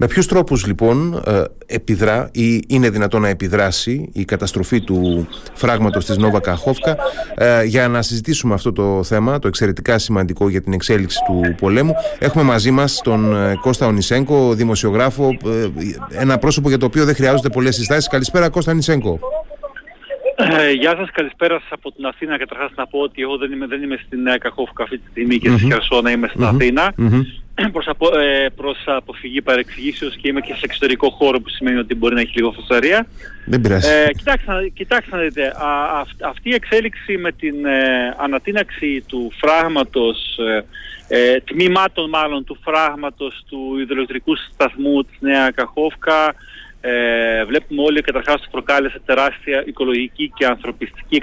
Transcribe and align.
Με 0.00 0.06
ποιους 0.06 0.26
τρόπους 0.26 0.66
λοιπόν 0.66 1.22
ε, 1.26 1.42
επιδρά 1.66 2.30
ή 2.32 2.64
είναι 2.68 2.90
δυνατόν 2.90 3.20
να 3.20 3.28
επιδράσει 3.28 4.10
η 4.12 4.24
καταστροφή 4.24 4.80
του 4.80 5.28
φράγματος 5.54 6.04
της 6.04 6.16
Νόβα 6.16 6.40
Καχόφκα 6.40 6.96
ε, 7.34 7.64
για 7.64 7.88
να 7.88 8.02
συζητήσουμε 8.02 8.54
αυτό 8.54 8.72
το 8.72 9.02
θέμα, 9.04 9.38
το 9.38 9.48
εξαιρετικά 9.48 9.98
σημαντικό 9.98 10.48
για 10.48 10.62
την 10.62 10.72
εξέλιξη 10.72 11.18
του 11.26 11.54
πολέμου. 11.60 11.92
Έχουμε 12.18 12.44
μαζί 12.44 12.70
μας 12.70 13.00
τον 13.04 13.36
ε, 13.36 13.54
Κώστα 13.60 13.86
Ονισέγκο, 13.86 14.54
δημοσιογράφο, 14.54 15.36
ένα 16.10 16.38
πρόσωπο 16.38 16.68
για 16.68 16.78
το 16.78 16.86
οποίο 16.86 17.04
δεν 17.04 17.14
χρειάζονται 17.14 17.48
πολλές 17.48 17.74
συστάσεις. 17.74 18.08
Καλησπέρα 18.08 18.48
Κώστα 18.48 18.72
Ονισέγκο. 18.72 19.18
Ε, 20.36 20.72
γεια 20.72 20.96
σας, 20.96 21.10
καλησπέρα 21.12 21.60
σας 21.60 21.68
από 21.70 21.92
την 21.92 22.06
Αθήνα. 22.06 22.38
Καταρχάς 22.38 22.70
να 22.76 22.86
πω 22.86 22.98
ότι 22.98 23.22
εγώ 23.22 23.36
δεν 23.36 23.52
είμαι, 23.52 23.66
δεν 23.66 23.82
είμαι 23.82 23.98
στην 24.06 24.22
Νέα 24.22 24.36
Καχόφκα 24.36 24.82
αυτή 24.82 24.98
τη 24.98 25.10
στιγμή 25.10 25.38
και 25.38 25.50
στη 25.50 25.64
Χερσόνα, 25.64 26.10
είμαι 26.10 26.28
στην 26.28 26.44
Αθήνα. 26.44 26.94
προς, 27.72 27.88
απο, 27.88 28.18
ε, 28.18 28.48
προς 28.56 28.82
αποφυγή 28.86 29.42
παρεξηγήσεως 29.42 30.16
και 30.16 30.28
είμαι 30.28 30.40
και 30.40 30.52
σε 30.52 30.60
εξωτερικό 30.62 31.10
χώρο 31.10 31.40
που 31.40 31.48
σημαίνει 31.48 31.78
ότι 31.78 31.94
μπορεί 31.94 32.14
να 32.14 32.20
έχει 32.20 32.32
λίγο 32.34 32.52
φωσαρία. 32.52 33.06
Δεν 33.46 33.60
πειράζει. 33.60 33.88
Ε, 33.88 34.10
κοιτάξτε, 34.16 34.68
κοιτάξτε 34.74 35.16
να 35.16 35.22
δείτε, 35.22 35.46
α, 35.46 36.04
αυτή 36.20 36.48
η 36.48 36.54
εξέλιξη 36.54 37.16
με 37.16 37.32
την 37.32 37.66
ε, 37.66 38.14
ανατείναξη 38.18 39.04
του 39.06 39.32
φράγματος, 39.36 40.38
ε, 40.38 40.64
ε, 41.08 41.40
τμήματων 41.40 42.08
μάλλον 42.08 42.44
του 42.44 42.58
φράγματος 42.62 43.44
του 43.48 43.78
υδροελεκτρικού 43.80 44.36
σταθμού 44.36 45.04
της 45.04 45.16
Νέα 45.20 45.50
Καχόφκα, 45.50 46.34
ε, 46.80 47.44
βλέπουμε 47.44 47.82
όλοι 47.82 48.00
καταρχάς 48.00 48.34
ότι 48.34 48.48
προκάλεσε 48.50 49.00
τεράστια 49.04 49.64
οικολογική 49.66 50.32
και 50.36 50.46
ανθρωπιστική 50.46 51.20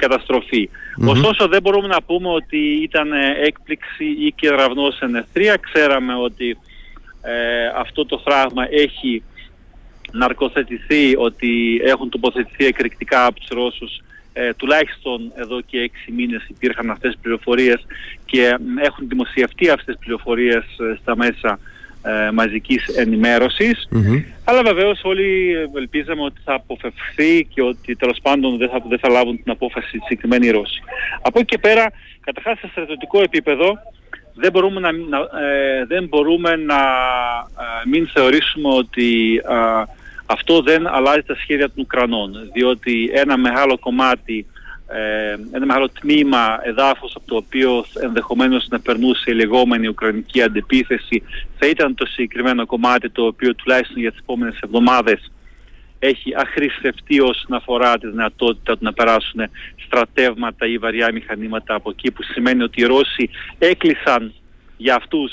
Ωστόσο 1.05 1.48
δεν 1.48 1.62
μπορούμε 1.62 1.88
να 1.88 2.02
πούμε 2.02 2.30
ότι 2.30 2.58
ήταν 2.58 3.12
έκπληξη 3.44 4.05
ή 4.05 4.31
και 4.36 4.50
ραυνός 4.50 5.00
εν 5.00 5.26
Ξέραμε 5.59 6.16
ότι 6.16 6.58
ε, 7.22 7.68
αυτό 7.76 8.05
το 8.05 8.18
φράγμα 8.18 8.68
έχει 8.70 9.23
ναρκοθετηθεί, 10.12 11.16
ότι 11.18 11.81
έχουν 11.84 12.09
τοποθετηθεί 12.09 12.66
εκρηκτικά 12.66 13.26
από 13.26 13.39
τους 13.39 13.50
Ρώσους. 13.50 14.00
Ε, 14.33 14.53
τουλάχιστον 14.53 15.31
εδώ 15.36 15.61
και 15.61 15.80
έξι 15.80 16.11
μήνες 16.11 16.45
υπήρχαν 16.48 16.89
αυτές 16.89 17.11
τις 17.11 17.22
πληροφορίες 17.22 17.86
και 18.26 18.58
έχουν 18.81 19.08
δημοσιευτεί 19.08 19.70
αυτές 19.70 19.95
τις 19.95 20.06
πληροφορίες 20.06 20.64
ε, 20.64 20.98
στα 21.02 21.16
μέσα 21.16 21.59
ε, 22.06 22.31
μαζικής 22.31 22.86
Αλλά 24.44 24.61
βεβαίως 24.64 25.00
όλοι 25.03 25.53
ελπίζαμε 25.75 26.22
ότι 26.22 26.42
θα 26.44 26.53
αποφευθεί 26.53 27.48
και 27.53 27.61
ότι 27.61 27.95
τέλος 27.95 28.17
πάντων 28.22 28.58
δεν 28.58 28.70
θα, 28.70 28.84
δεν 28.89 29.00
θα 29.00 29.09
λάβουν 29.09 29.44
την 29.44 29.52
απόφαση 29.52 30.00
συγκεκριμένη 30.03 30.50
Ρώσοι. 30.50 30.81
Από 31.22 31.39
εκεί 31.39 31.48
και 31.48 31.58
πέρα, 31.58 31.92
καταρχάς 32.20 32.59
σε 32.59 32.67
στρατιωτικό 32.72 33.22
επίπεδο, 33.22 33.78
δεν 34.33 34.52
μπορούμε 34.52 34.80
να, 34.80 34.89
ε, 34.89 35.86
δεν 35.86 36.08
μπορούμε 36.08 36.56
να 36.56 36.80
ε, 37.59 37.89
μην 37.89 38.08
θεωρήσουμε 38.08 38.70
ότι 38.73 39.42
αυτό 40.26 40.61
δεν 40.61 40.88
αλλάζει 40.88 41.22
τα 41.22 41.36
σχέδια 41.36 41.66
των 41.66 41.83
Ουκρανών, 41.83 42.50
διότι 42.53 43.11
ένα 43.14 43.38
μεγάλο 43.38 43.78
κομμάτι 43.78 44.45
ε, 44.53 44.55
ένα 45.52 45.66
μεγάλο 45.66 45.89
τμήμα 45.89 46.59
εδάφους 46.64 47.16
από 47.16 47.28
το 47.28 47.36
οποίο 47.36 47.86
ενδεχομένως 48.02 48.67
να 48.69 48.80
περνούσε 48.80 49.31
η 49.31 49.33
λεγόμενη 49.33 49.88
Ουκρανική 49.88 50.42
αντεπίθεση 50.42 51.23
θα 51.58 51.67
ήταν 51.67 51.95
το 51.95 52.05
συγκεκριμένο 52.05 52.66
κομμάτι 52.66 53.09
το 53.09 53.25
οποίο 53.25 53.55
τουλάχιστον 53.55 54.02
για 54.02 54.11
τις 54.11 54.19
επόμενες 54.19 54.59
εβδομάδες 54.59 55.31
έχει 56.00 56.33
αχρηστευτεί 56.36 57.19
όσον 57.19 57.53
αφορά 57.53 57.97
τη 57.97 58.08
δυνατότητα 58.08 58.73
του 58.73 58.83
να 58.83 58.94
περάσουν 58.94 59.42
στρατεύματα 59.86 60.67
ή 60.67 60.77
βαριά 60.77 61.11
μηχανήματα 61.11 61.73
από 61.73 61.89
εκεί 61.89 62.11
που 62.11 62.23
σημαίνει 62.23 62.64
ότι 62.64 62.81
οι 62.81 62.86
Ρώσοι 62.86 63.30
έκλεισαν 63.58 64.33
για 64.77 64.95
αυτούς 64.95 65.31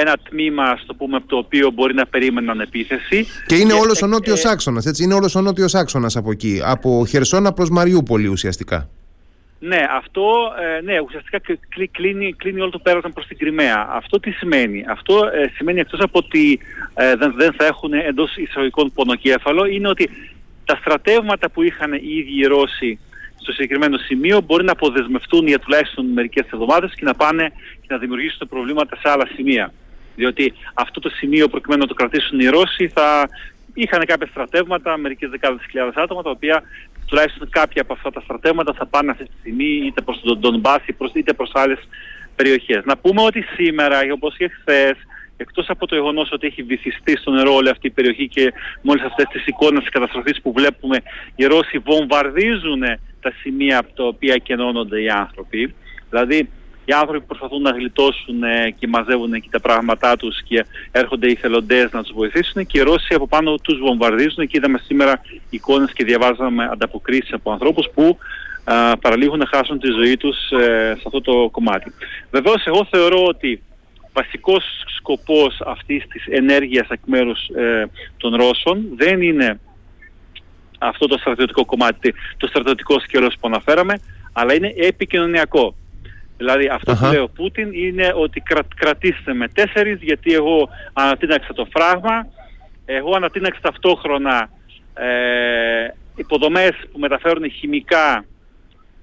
ένα 0.00 0.16
τμήμα, 0.28 0.76
στο 0.82 0.94
πούμε, 0.94 1.16
από 1.16 1.26
το 1.26 1.36
οποίο 1.36 1.70
μπορεί 1.70 1.94
να 1.94 2.06
περίμεναν 2.06 2.60
επίθεση. 2.60 3.26
Και 3.46 3.54
είναι 3.54 3.72
όλο 3.72 3.82
όλος 3.82 4.02
ο 4.02 4.06
νότιος 4.06 4.44
ε, 4.44 4.48
άξονας, 4.48 4.86
έτσι, 4.86 5.02
είναι 5.02 5.14
όλος 5.14 5.34
ο 5.34 5.40
νότιος 5.40 5.74
άξονας 5.74 6.16
από 6.16 6.30
εκεί, 6.30 6.60
από 6.64 7.06
Χερσόνα 7.08 7.52
προς 7.52 7.70
Μαριούπολη 7.70 8.26
ουσιαστικά. 8.26 8.88
Ναι, 9.58 9.78
αυτό 9.96 10.52
ε, 10.76 10.80
ναι, 10.80 11.00
ουσιαστικά 11.00 11.40
κλείνει, 11.90 12.34
κλείνει 12.36 12.60
όλο 12.60 12.70
το 12.70 12.78
πέρασμα 12.78 13.10
προς 13.10 13.26
την 13.26 13.38
Κρυμαία. 13.38 13.88
Αυτό 13.90 14.20
τι 14.20 14.30
σημαίνει; 14.30 14.84
Αυτό 14.88 15.30
ε, 15.32 15.50
σημαίνει 15.54 15.80
εκτός 15.80 16.00
από 16.00 16.18
ότι 16.18 16.58
ε, 16.94 17.16
δεν, 17.16 17.34
δεν 17.36 17.52
θα 17.52 17.66
έχουν 17.66 17.92
εντός 17.92 18.36
εισαγωγικών 18.36 18.92
πονοκέφαλο, 18.94 19.66
είναι 19.66 19.88
ότι 19.88 20.10
τα 20.64 20.76
στρατεύματα 20.76 21.50
που 21.50 21.62
είχαν 21.62 21.92
οι 21.92 22.00
ίδιοι 22.02 22.38
οι 22.40 22.46
Ρώσοι 22.46 22.98
στο 23.36 23.52
συγκεκριμένο 23.52 23.98
σημείο 23.98 24.40
μπορεί 24.40 24.64
να 24.64 24.72
αποδεσμευτούν 24.72 25.46
για 25.46 25.58
τουλάχιστον 25.58 26.06
μερικές 26.06 26.46
εβδομάδες 26.52 26.94
και 26.94 27.04
να 27.04 27.14
πάνε 27.14 27.52
και 27.80 27.86
να 27.88 27.98
δημιουργήσουν 27.98 28.48
προβλήματα 28.48 28.96
σε 28.96 29.08
άλλα 29.08 29.26
σημεία. 29.34 29.72
Διότι 30.16 30.52
αυτό 30.74 31.00
το 31.00 31.08
σημείο 31.08 31.48
προκειμένου 31.48 31.80
να 31.80 31.88
το 31.88 31.94
κρατήσουν 31.94 32.40
οι 32.40 32.46
Ρώσοι 32.46 32.88
θα 32.88 33.28
είχαν 33.74 34.04
κάποια 34.06 34.26
στρατεύματα, 34.26 34.96
μερικές 34.96 35.30
δεκάδες 35.30 35.66
χιλιάδες 35.70 35.94
άτομα, 35.94 36.22
τα 36.22 36.30
οποία 36.30 36.62
τουλάχιστον 37.06 37.48
κάποια 37.50 37.82
από 37.82 37.92
αυτά 37.92 38.10
τα 38.10 38.20
στρατεύματα 38.20 38.72
θα 38.72 38.86
πάνε 38.86 39.10
αυτή 39.10 39.24
τη 39.24 39.30
στιγμή 39.40 39.82
είτε 39.86 40.00
προς 40.00 40.20
τον 40.20 40.38
Ντονμπάς 40.38 40.82
είτε 41.12 41.32
προς 41.32 41.50
άλλες 41.54 41.78
περιοχές. 42.36 42.84
Να 42.84 42.96
πούμε 42.96 43.22
ότι 43.22 43.42
σήμερα, 43.42 44.00
όπως 44.12 44.36
και 44.36 44.48
χθες, 44.48 44.96
εκτός 45.36 45.68
από 45.68 45.86
το 45.86 45.94
γεγονός 45.94 46.28
ότι 46.32 46.46
έχει 46.46 46.62
βυθιστεί 46.62 47.16
στο 47.16 47.30
νερό 47.30 47.54
όλη 47.54 47.68
αυτή 47.68 47.86
η 47.86 47.90
περιοχή 47.90 48.28
και 48.28 48.52
μόλις 48.82 49.04
αυτές 49.04 49.26
τις 49.32 49.46
εικόνες 49.46 49.82
της 49.82 49.92
καταστροφής 49.92 50.40
που 50.42 50.52
βλέπουμε, 50.52 50.98
οι 51.36 51.44
Ρώσοι 51.44 51.78
βομβαρδίζουν 51.78 52.82
τα 53.20 53.32
σημεία 53.40 53.78
από 53.78 53.92
τα 53.92 54.04
οποία 54.04 54.36
κενώνονται 54.36 55.02
οι 55.02 55.08
άνθρωποι. 55.08 55.74
Δηλαδή 56.10 56.48
οι 56.88 56.92
άνθρωποι 56.92 57.26
προσπαθούν 57.26 57.62
να 57.62 57.70
γλιτώσουν 57.70 58.42
ε, 58.42 58.70
και 58.78 58.86
μαζεύουν 58.88 59.32
εκεί 59.32 59.48
τα 59.48 59.60
πράγματά 59.60 60.16
τους 60.16 60.42
και 60.42 60.64
έρχονται 60.90 61.30
οι 61.30 61.34
θελοντές 61.34 61.92
να 61.92 62.02
τους 62.02 62.12
βοηθήσουν 62.12 62.66
και 62.66 62.78
οι 62.78 62.82
Ρώσοι 62.82 63.14
από 63.14 63.26
πάνω 63.26 63.54
τους 63.56 63.78
βομβαρδίζουν 63.78 64.46
και 64.46 64.56
είδαμε 64.56 64.80
σήμερα 64.84 65.20
εικόνες 65.50 65.92
και 65.92 66.04
διαβάζαμε 66.04 66.68
ανταποκρίσεις 66.72 67.32
από 67.32 67.52
ανθρώπους 67.52 67.88
που 67.94 68.18
α, 68.64 68.96
παραλίγο 68.96 69.36
να 69.36 69.46
χάσουν 69.46 69.78
τη 69.78 69.90
ζωή 69.90 70.16
τους 70.16 70.50
ε, 70.50 70.94
σε 70.96 71.02
αυτό 71.06 71.20
το 71.20 71.48
κομμάτι. 71.50 71.92
Βεβαίως 72.30 72.66
εγώ 72.66 72.86
θεωρώ 72.90 73.24
ότι 73.24 73.62
βασικός 74.12 74.64
σκοπός 74.96 75.60
αυτής 75.66 76.06
της 76.06 76.26
ενέργειας 76.26 76.88
εκ 76.88 77.00
μέρους 77.04 77.48
ε, 77.48 77.90
των 78.16 78.34
Ρώσων 78.34 78.84
δεν 78.96 79.22
είναι 79.22 79.60
αυτό 80.78 81.06
το 81.06 81.18
στρατιωτικό 81.18 81.64
κομμάτι, 81.64 82.14
το 82.36 82.46
στρατιωτικό 82.46 83.00
σκέλος 83.00 83.34
που 83.40 83.48
αναφέραμε, 83.48 84.00
αλλά 84.32 84.54
είναι 84.54 84.72
επικοινωνιακό. 84.76 85.74
Δηλαδή 86.36 86.68
αυτό 86.68 86.94
που 86.94 87.04
λέει 87.04 87.20
ο 87.20 87.28
Πούτιν 87.34 87.72
είναι 87.72 88.12
ότι 88.14 88.42
κρατήστε 88.76 89.34
με 89.34 89.48
τέσσερις 89.48 89.98
γιατί 90.02 90.34
εγώ 90.34 90.68
ανατείναξα 90.92 91.52
το 91.52 91.66
φράγμα, 91.72 92.26
εγώ 92.84 93.14
ανατείναξα 93.16 93.60
ταυτόχρονα 93.60 94.48
ε, 94.94 95.88
υποδομές 96.16 96.70
που 96.92 96.98
μεταφέρουν 96.98 97.50
χημικά 97.50 98.24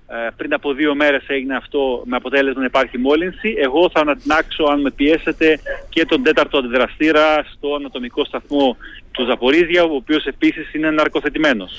ε, 0.07 0.27
πριν 0.37 0.53
από 0.53 0.73
δύο 0.73 0.95
μέρες 0.95 1.23
έγινε 1.27 1.55
αυτό 1.55 2.03
με 2.05 2.15
αποτέλεσμα 2.15 2.59
να 2.59 2.65
υπάρχει 2.65 2.97
μόλυνση. 2.97 3.55
Εγώ 3.57 3.89
θα 3.93 3.99
ανατινάξω 3.99 4.63
αν 4.63 4.81
με 4.81 4.91
πιέσετε 4.91 5.59
και 5.89 6.05
τον 6.05 6.23
τέταρτο 6.23 6.57
αντιδραστήρα 6.57 7.45
στο 7.53 7.75
ανατομικό 7.75 8.25
σταθμό 8.25 8.77
του 9.11 9.25
Ζαπορίζια, 9.25 9.83
ο 9.83 9.95
οποίος 9.95 10.25
επίσης 10.25 10.73
είναι 10.73 10.91
ναρκοθετημένος. 10.91 11.71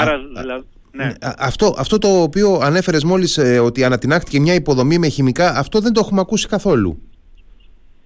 Άρα 0.00 0.18
δηλαδή... 0.40 0.64
Ναι. 0.98 1.12
Αυτό, 1.38 1.74
αυτό 1.78 1.98
το 1.98 2.22
οποίο 2.22 2.60
ανέφερες 2.62 3.04
μόλις 3.04 3.38
ε, 3.38 3.58
ότι 3.58 3.84
ανατινάχθηκε 3.84 4.40
μια 4.40 4.54
υποδομή 4.54 4.98
με 4.98 5.08
χημικά, 5.08 5.58
αυτό 5.58 5.80
δεν 5.80 5.92
το 5.92 6.00
έχουμε 6.04 6.20
ακούσει 6.20 6.48
καθόλου. 6.48 7.02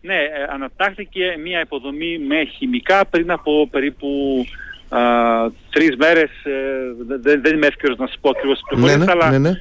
Ναι, 0.00 0.14
ε, 0.14 0.46
ανατάχθηκε 0.52 1.36
μια 1.42 1.60
υποδομή 1.60 2.18
με 2.18 2.44
χημικά 2.44 3.06
πριν 3.06 3.30
από 3.30 3.68
περίπου 3.70 4.08
α, 4.88 5.00
τρεις 5.70 5.96
μέρες, 5.96 6.30
ε, 6.44 7.16
δεν, 7.20 7.42
δεν 7.42 7.54
είμαι 7.54 7.66
εύκαιρος 7.66 7.96
να 7.96 8.06
σας 8.06 8.18
πω 8.20 8.30
ακριβώς 8.30 8.58
τις 8.58 8.66
πληροφορίες, 8.68 8.98
ναι, 8.98 9.04
ναι, 9.04 9.12
αλλά 9.12 9.30
ναι, 9.30 9.38
ναι. 9.38 9.52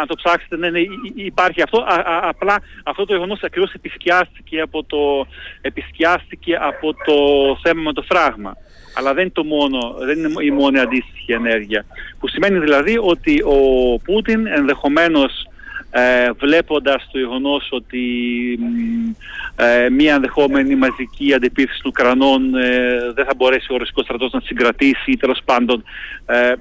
αν 0.00 0.06
το 0.06 0.14
ψάξετε, 0.14 0.56
ναι, 0.56 0.70
ναι, 0.70 0.78
υπάρχει 1.14 1.62
αυτό. 1.62 1.78
Α, 1.80 1.94
α, 1.94 2.28
απλά 2.28 2.56
αυτό 2.84 3.04
το 3.04 3.12
γεγονός 3.12 3.42
ακριβώς 3.42 3.72
επισκιάστηκε 3.72 4.60
από 4.60 4.84
το, 4.84 5.26
επισκιάστηκε 5.60 6.56
από 6.60 6.94
το 6.94 7.14
θέμα 7.62 7.82
με 7.82 7.92
το 7.92 8.02
φράγμα 8.02 8.56
αλλά 8.98 9.14
δεν 9.14 9.22
είναι, 9.22 9.32
το 9.34 9.44
μόνο, 9.44 9.96
δεν 9.98 10.18
είναι 10.18 10.28
η 10.40 10.50
μόνη 10.50 10.78
αντίστοιχη 10.78 11.32
ενέργεια. 11.32 11.84
Που 12.18 12.28
σημαίνει 12.28 12.58
δηλαδή 12.58 12.98
ότι 13.00 13.42
ο 13.42 13.58
Πούτιν 14.04 14.46
ενδεχομένως 14.46 15.46
ε, 15.90 16.30
βλέποντας 16.32 17.08
το 17.12 17.18
γεγονός 17.18 17.68
ότι 17.70 18.02
ε, 19.56 19.88
μια 19.90 20.14
ενδεχόμενη 20.14 20.74
μαζική 20.74 21.34
αντιπίθεση 21.34 21.80
των 21.82 21.90
Ουκρανών 21.90 22.54
ε, 22.54 23.12
δεν 23.14 23.24
θα 23.24 23.32
μπορέσει 23.36 23.72
ο 23.72 23.76
Ρωσικός 23.76 24.04
στρατός 24.04 24.32
να 24.32 24.40
συγκρατήσει 24.40 25.10
ή 25.10 25.16
τέλος 25.16 25.40
πάντων 25.44 25.84
ε, 26.26 26.52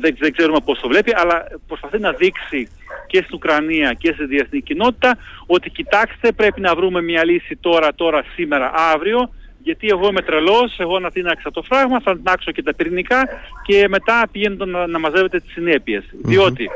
δεν, 0.00 0.16
δεν 0.18 0.32
ξέρουμε 0.32 0.58
πώς 0.64 0.80
το 0.80 0.88
βλέπει 0.88 1.12
αλλά 1.14 1.44
προσπαθεί 1.66 1.98
να 1.98 2.12
δείξει 2.12 2.68
και 3.06 3.16
στην 3.16 3.34
Ουκρανία 3.34 3.92
και 3.92 4.12
στη 4.12 4.24
διεθνή 4.24 4.60
κοινότητα 4.60 5.16
ότι 5.46 5.70
κοιτάξτε 5.70 6.32
πρέπει 6.32 6.60
να 6.60 6.74
βρούμε 6.74 7.02
μια 7.02 7.24
λύση 7.24 7.56
τώρα, 7.56 7.94
τώρα, 7.94 8.24
σήμερα, 8.34 8.72
αύριο 8.94 9.30
γιατί 9.62 9.88
εγώ 9.88 10.08
είμαι 10.08 10.22
τρελός, 10.22 10.78
εγώ 10.78 10.98
να 10.98 11.10
τίναξα 11.10 11.50
το 11.50 11.62
φράγμα, 11.62 12.00
θα 12.00 12.16
τίναξω 12.16 12.50
και 12.52 12.62
τα 12.62 12.74
πυρηνικά 12.74 13.28
και 13.64 13.88
μετά 13.88 14.28
πηγαίνω 14.32 14.64
να, 14.64 14.86
να 14.86 14.98
μαζεύετε 14.98 15.40
τις 15.40 15.52
συνέπειες. 15.52 16.04
Διότι 16.12 16.70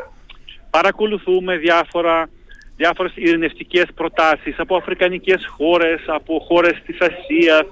παρακολουθούμε 0.70 1.56
διάφορα, 1.56 2.28
διάφορες 2.76 3.12
ειρηνευτικές 3.14 3.84
προτάσεις 3.94 4.58
από 4.58 4.76
αφρικανικές 4.76 5.46
χώρες, 5.46 6.00
από 6.06 6.44
χώρες 6.48 6.82
της 6.86 6.98
Ασίας, 7.00 7.62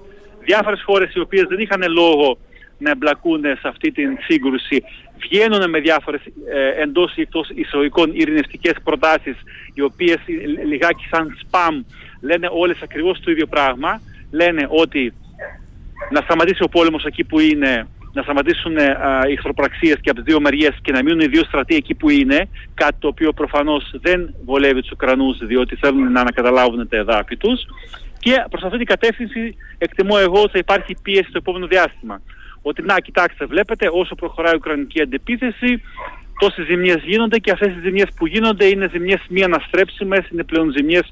διάφορες 0.40 0.82
χώρες 0.82 1.14
οι 1.14 1.20
οποίες 1.20 1.46
δεν 1.48 1.58
είχαν 1.58 1.82
λόγο 1.88 2.38
να 2.78 2.90
εμπλακούν 2.90 3.42
σε 3.42 3.68
αυτή 3.68 3.92
την 3.92 4.18
σύγκρουση. 4.20 4.82
Βγαίνουν 5.18 5.70
με 5.70 5.80
διάφορες 5.80 6.20
ε, 6.52 6.82
εντός 6.82 7.16
ή 7.16 7.20
εκτός 7.20 7.48
εισαγωγικών 7.54 8.10
ειρηνευτικές 8.14 8.74
προτάσεις 8.84 9.36
οι 9.74 9.80
οποίες 9.80 10.18
λιγάκι 10.66 11.06
σαν 11.10 11.36
σπαμ 11.40 11.82
λένε 12.20 12.48
όλες 12.52 12.78
ακριβώς 12.82 13.20
το 13.20 13.30
ίδιο 13.30 13.46
πράγμα 13.46 14.00
λένε 14.32 14.66
ότι 14.68 15.14
να 16.10 16.20
σταματήσει 16.20 16.62
ο 16.62 16.68
πόλεμος 16.68 17.04
εκεί 17.04 17.24
που 17.24 17.38
είναι 17.40 17.86
να 18.12 18.22
σταματήσουν 18.22 18.76
ε, 18.76 18.96
οι 19.28 19.32
εχθροπραξίες 19.32 19.96
και 20.00 20.10
από 20.10 20.18
τις 20.18 20.24
δύο 20.24 20.40
μεριές 20.40 20.78
και 20.82 20.92
να 20.92 21.02
μείνουν 21.02 21.20
οι 21.20 21.26
δύο 21.26 21.44
στρατοί 21.44 21.74
εκεί 21.74 21.94
που 21.94 22.10
είναι, 22.10 22.48
κάτι 22.74 22.96
το 22.98 23.08
οποίο 23.08 23.32
προφανώς 23.32 23.94
δεν 24.00 24.34
βολεύει 24.44 24.80
τους 24.80 24.90
Ουκρανούς 24.90 25.38
διότι 25.38 25.76
θέλουν 25.76 26.12
να 26.12 26.20
ανακαταλάβουν 26.20 26.88
τα 26.88 26.96
εδάφη 26.96 27.36
τους 27.36 27.60
και 28.18 28.44
προς 28.50 28.62
αυτή 28.62 28.76
την 28.76 28.86
κατεύθυνση 28.86 29.56
εκτιμώ 29.78 30.16
εγώ 30.20 30.40
ότι 30.42 30.50
θα 30.52 30.58
υπάρχει 30.58 30.96
πίεση 31.02 31.28
στο 31.28 31.38
επόμενο 31.38 31.66
διάστημα. 31.66 32.20
Ότι 32.62 32.82
να 32.82 33.00
κοιτάξτε 33.00 33.44
βλέπετε 33.46 33.88
όσο 33.92 34.14
προχωράει 34.14 34.52
η 34.52 34.56
Ουκρανική 34.56 35.00
αντεπίθεση 35.02 35.82
τόσες 36.38 36.66
ζημιές 36.66 37.02
γίνονται 37.04 37.38
και 37.38 37.50
αυτές 37.50 37.68
οι 37.68 37.80
ζημιές 37.82 38.08
που 38.16 38.26
γίνονται 38.26 38.64
είναι 38.66 38.88
ζημιές 38.92 39.20
μη 39.28 39.42
αναστρέψιμες, 39.42 40.28
είναι 40.32 40.44
πλέον 40.44 40.72
ζημιές 40.76 41.10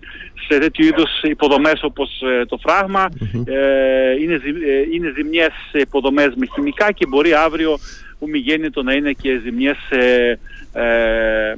σε 0.49 0.59
τέτοιου 0.59 0.87
είδους 0.87 1.23
υποδομές 1.23 1.83
όπως 1.83 2.23
ε, 2.23 2.45
το 2.45 2.59
φράγμα, 2.63 3.09
ε, 3.45 4.13
είναι, 4.21 4.35
ε, 4.35 4.95
είναι 4.95 5.13
ζημιές 5.17 5.53
σε 5.71 5.79
υποδομές 5.79 6.33
με 6.37 6.47
χημικά 6.55 6.93
και 6.93 7.07
μπορεί 7.07 7.33
αύριο 7.33 7.79
που 8.19 8.29
μη 8.29 8.39
γέννητο 8.39 8.83
να 8.83 8.93
είναι 8.93 9.13
και 9.13 9.41
ζημιές 9.45 9.79
ε, 9.91 10.39
ε, 10.73 11.55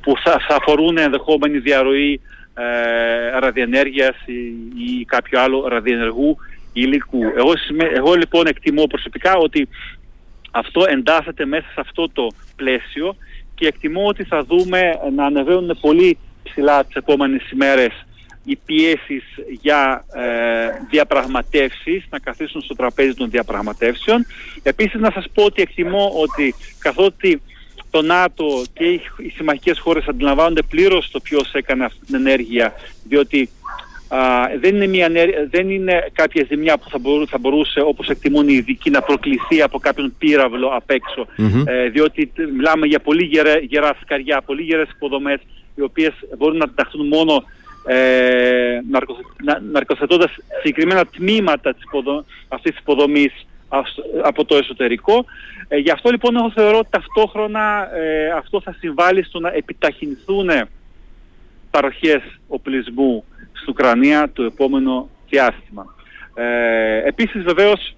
που 0.00 0.12
θα, 0.24 0.40
θα 0.48 0.56
αφορούν 0.60 0.98
ενδεχόμενη 0.98 1.58
διαρροή 1.58 2.20
ε, 2.54 3.38
ραδιενέργειας 3.38 4.16
ή, 4.26 4.40
ή 5.00 5.04
κάποιο 5.04 5.40
άλλο 5.40 5.68
ραδιενεργού 5.68 6.36
υλικού. 6.72 7.22
Εγώ, 7.36 7.52
εγώ 7.94 8.14
λοιπόν 8.14 8.46
εκτιμώ 8.46 8.86
προσωπικά 8.86 9.36
ότι 9.36 9.68
αυτό 10.54 10.84
εντάσσεται 10.88 11.44
μέσα 11.44 11.66
σε 11.66 11.80
αυτό 11.80 12.08
το 12.12 12.26
πλαίσιο 12.56 13.16
και 13.54 13.66
εκτιμώ 13.66 14.06
ότι 14.06 14.24
θα 14.24 14.44
δούμε 14.44 14.80
να 15.14 15.24
ανεβαίνουν 15.24 15.78
πολύ 15.80 16.18
ψηλά 16.42 16.84
τις 16.84 16.94
επόμενες 16.94 17.50
ημέρες 17.50 18.04
οι 18.44 18.56
πιέσεις 18.56 19.22
για 19.60 20.04
ε, 20.14 20.68
διαπραγματεύσεις, 20.90 22.04
να 22.10 22.18
καθίσουν 22.18 22.62
στο 22.62 22.74
τραπέζι 22.74 23.14
των 23.14 23.30
διαπραγματεύσεων. 23.30 24.26
Επίσης 24.62 25.00
να 25.00 25.10
σας 25.10 25.24
πω 25.34 25.44
ότι 25.44 25.62
εκτιμώ 25.62 26.12
ότι 26.22 26.54
καθότι 26.78 27.42
το 27.90 28.02
ΝΑΤΟ 28.02 28.64
και 28.72 28.84
οι 29.16 29.28
συμμαχικές 29.34 29.78
χώρες 29.78 30.06
αντιλαμβάνονται 30.06 30.62
πλήρως 30.62 31.10
το 31.10 31.20
ποιος 31.20 31.52
έκανε 31.52 31.84
αυτή 31.84 32.06
την 32.06 32.14
ενέργεια, 32.14 32.72
διότι 33.04 33.50
δεν, 34.60 34.74
είναι 34.74 34.86
μια, 34.86 35.08
δεν 35.50 35.70
είναι 35.70 36.10
κάποια 36.12 36.46
ζημιά 36.48 36.78
που 36.78 36.88
θα 36.88 36.98
μπορούσε, 36.98 37.30
θα 37.30 37.38
μπορούσε 37.38 37.80
όπως 37.80 38.08
εκτιμούν 38.08 38.48
οι 38.48 38.54
ειδικοί 38.54 38.90
να 38.90 39.02
προκληθεί 39.02 39.62
από 39.62 39.78
κάποιον 39.78 40.14
πύραυλο 40.18 40.68
απ' 40.68 40.90
εξω 40.90 41.26
ε, 41.64 41.88
διότι 41.88 42.32
μιλάμε 42.54 42.86
για 42.86 42.98
πολύ 43.00 43.24
γερά, 43.24 43.58
γερά 43.58 43.96
σκαριά, 44.00 44.42
πολύ 44.46 44.62
γερές 44.62 44.88
υποδομές 44.94 45.40
οι 45.74 45.82
οποίες 45.82 46.12
μπορούν 46.38 46.56
να 46.56 46.70
ταχθούν 46.74 47.06
μόνο 47.06 47.44
ε, 47.86 48.80
ναρκοθετώντας 49.72 50.30
συγκεκριμένα 50.62 51.06
τμήματα 51.06 51.74
της 51.74 51.82
υποδο, 51.82 52.24
αυτής 52.48 52.70
της 52.70 52.80
υποδομής 52.80 53.46
από 54.22 54.44
το 54.44 54.56
εσωτερικό. 54.56 55.24
Ε, 55.68 55.76
γι' 55.76 55.90
αυτό 55.90 56.10
λοιπόν 56.10 56.36
εγώ 56.36 56.50
θεωρώ 56.50 56.78
ότι 56.78 56.88
ταυτόχρονα 56.90 57.88
ε, 57.96 58.30
αυτό 58.30 58.60
θα 58.60 58.76
συμβάλλει 58.78 59.24
στο 59.24 59.40
να 59.40 59.52
επιταχυνθούν 59.52 60.48
παροχές 61.72 62.22
οπλισμού 62.48 63.24
στην 63.52 63.68
Ουκρανία 63.68 64.30
το 64.32 64.42
επόμενο 64.42 65.08
διάστημα. 65.28 65.94
Ε, 66.34 67.08
επίσης 67.08 67.42
βεβαίως 67.42 67.94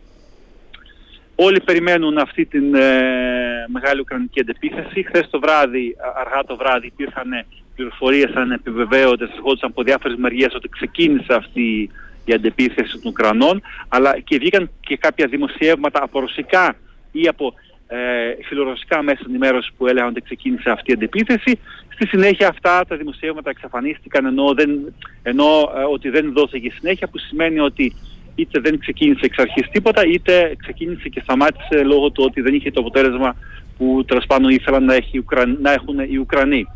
όλοι 1.34 1.60
περιμένουν 1.60 2.18
αυτή 2.18 2.44
την 2.44 2.74
ε, 2.74 3.66
μεγάλη 3.68 4.00
Ουκρανική 4.00 4.40
αντεπίθεση. 4.40 5.02
Χθες 5.02 5.30
το 5.30 5.40
βράδυ, 5.40 5.96
αργά 6.24 6.44
το 6.44 6.56
βράδυ 6.56 6.86
υπήρχαν 6.86 7.46
πληροφορίες 7.74 8.32
αν 8.34 8.50
επιβεβαίωτες, 8.50 9.30
ερχόντουσαν 9.30 9.70
από 9.70 9.82
διάφορες 9.82 10.16
μεριές 10.16 10.54
ότι 10.54 10.68
ξεκίνησε 10.68 11.34
αυτή 11.34 11.90
η 12.24 12.32
αντεπίθεση 12.32 12.92
των 12.92 13.10
Ουκρανών, 13.10 13.62
αλλά 13.88 14.18
και 14.20 14.38
βγήκαν 14.38 14.70
και 14.80 14.96
κάποια 14.96 15.26
δημοσιεύματα 15.26 16.02
από 16.02 16.20
ρωσικά 16.20 16.76
ή 17.12 17.28
από 17.28 17.54
ε, 17.94 18.44
φιλορωσικά 18.44 19.02
μέσα 19.02 19.20
ενημέρωση 19.29 19.70
που 19.76 19.87
έλεγαν 19.87 20.08
ότι 20.08 20.20
ξεκίνησε 20.20 20.70
αυτή 20.70 20.91
η 20.91 20.94
αντεπίθεση. 20.94 21.58
Στη 21.88 22.06
συνέχεια 22.06 22.49
αυτά 22.49 22.85
τα 22.88 22.96
δημοσιεύματα 22.96 23.50
εξαφανίστηκαν 23.50 24.26
ενώ, 24.26 24.55
δεν, 24.55 24.94
ενώ 25.23 25.73
ε, 25.76 25.82
ότι 25.93 26.08
δεν 26.08 26.32
δόθηκε 26.32 26.70
συνέχεια 26.70 27.08
που 27.08 27.19
σημαίνει 27.19 27.58
ότι 27.58 27.94
είτε 28.35 28.61
δεν 28.61 28.79
ξεκίνησε 28.79 29.25
εξ 29.25 29.38
αρχής 29.38 29.69
τίποτα 29.70 30.02
είτε 30.06 30.55
ξεκίνησε 30.58 31.08
και 31.08 31.20
σταμάτησε 31.20 31.82
λόγω 31.82 32.11
του 32.11 32.25
ότι 32.26 32.41
δεν 32.41 32.55
είχε 32.55 32.70
το 32.70 32.81
αποτέλεσμα 32.81 33.37
που 33.79 34.05
τέλος 34.06 34.25
πάντων 34.26 34.50
ήθελαν 34.50 34.85
να, 34.85 34.94
έχει, 34.94 35.25
να 35.61 35.73
έχουν 35.73 35.99
οι 35.99 36.17
Ουκρανοί. 36.17 36.67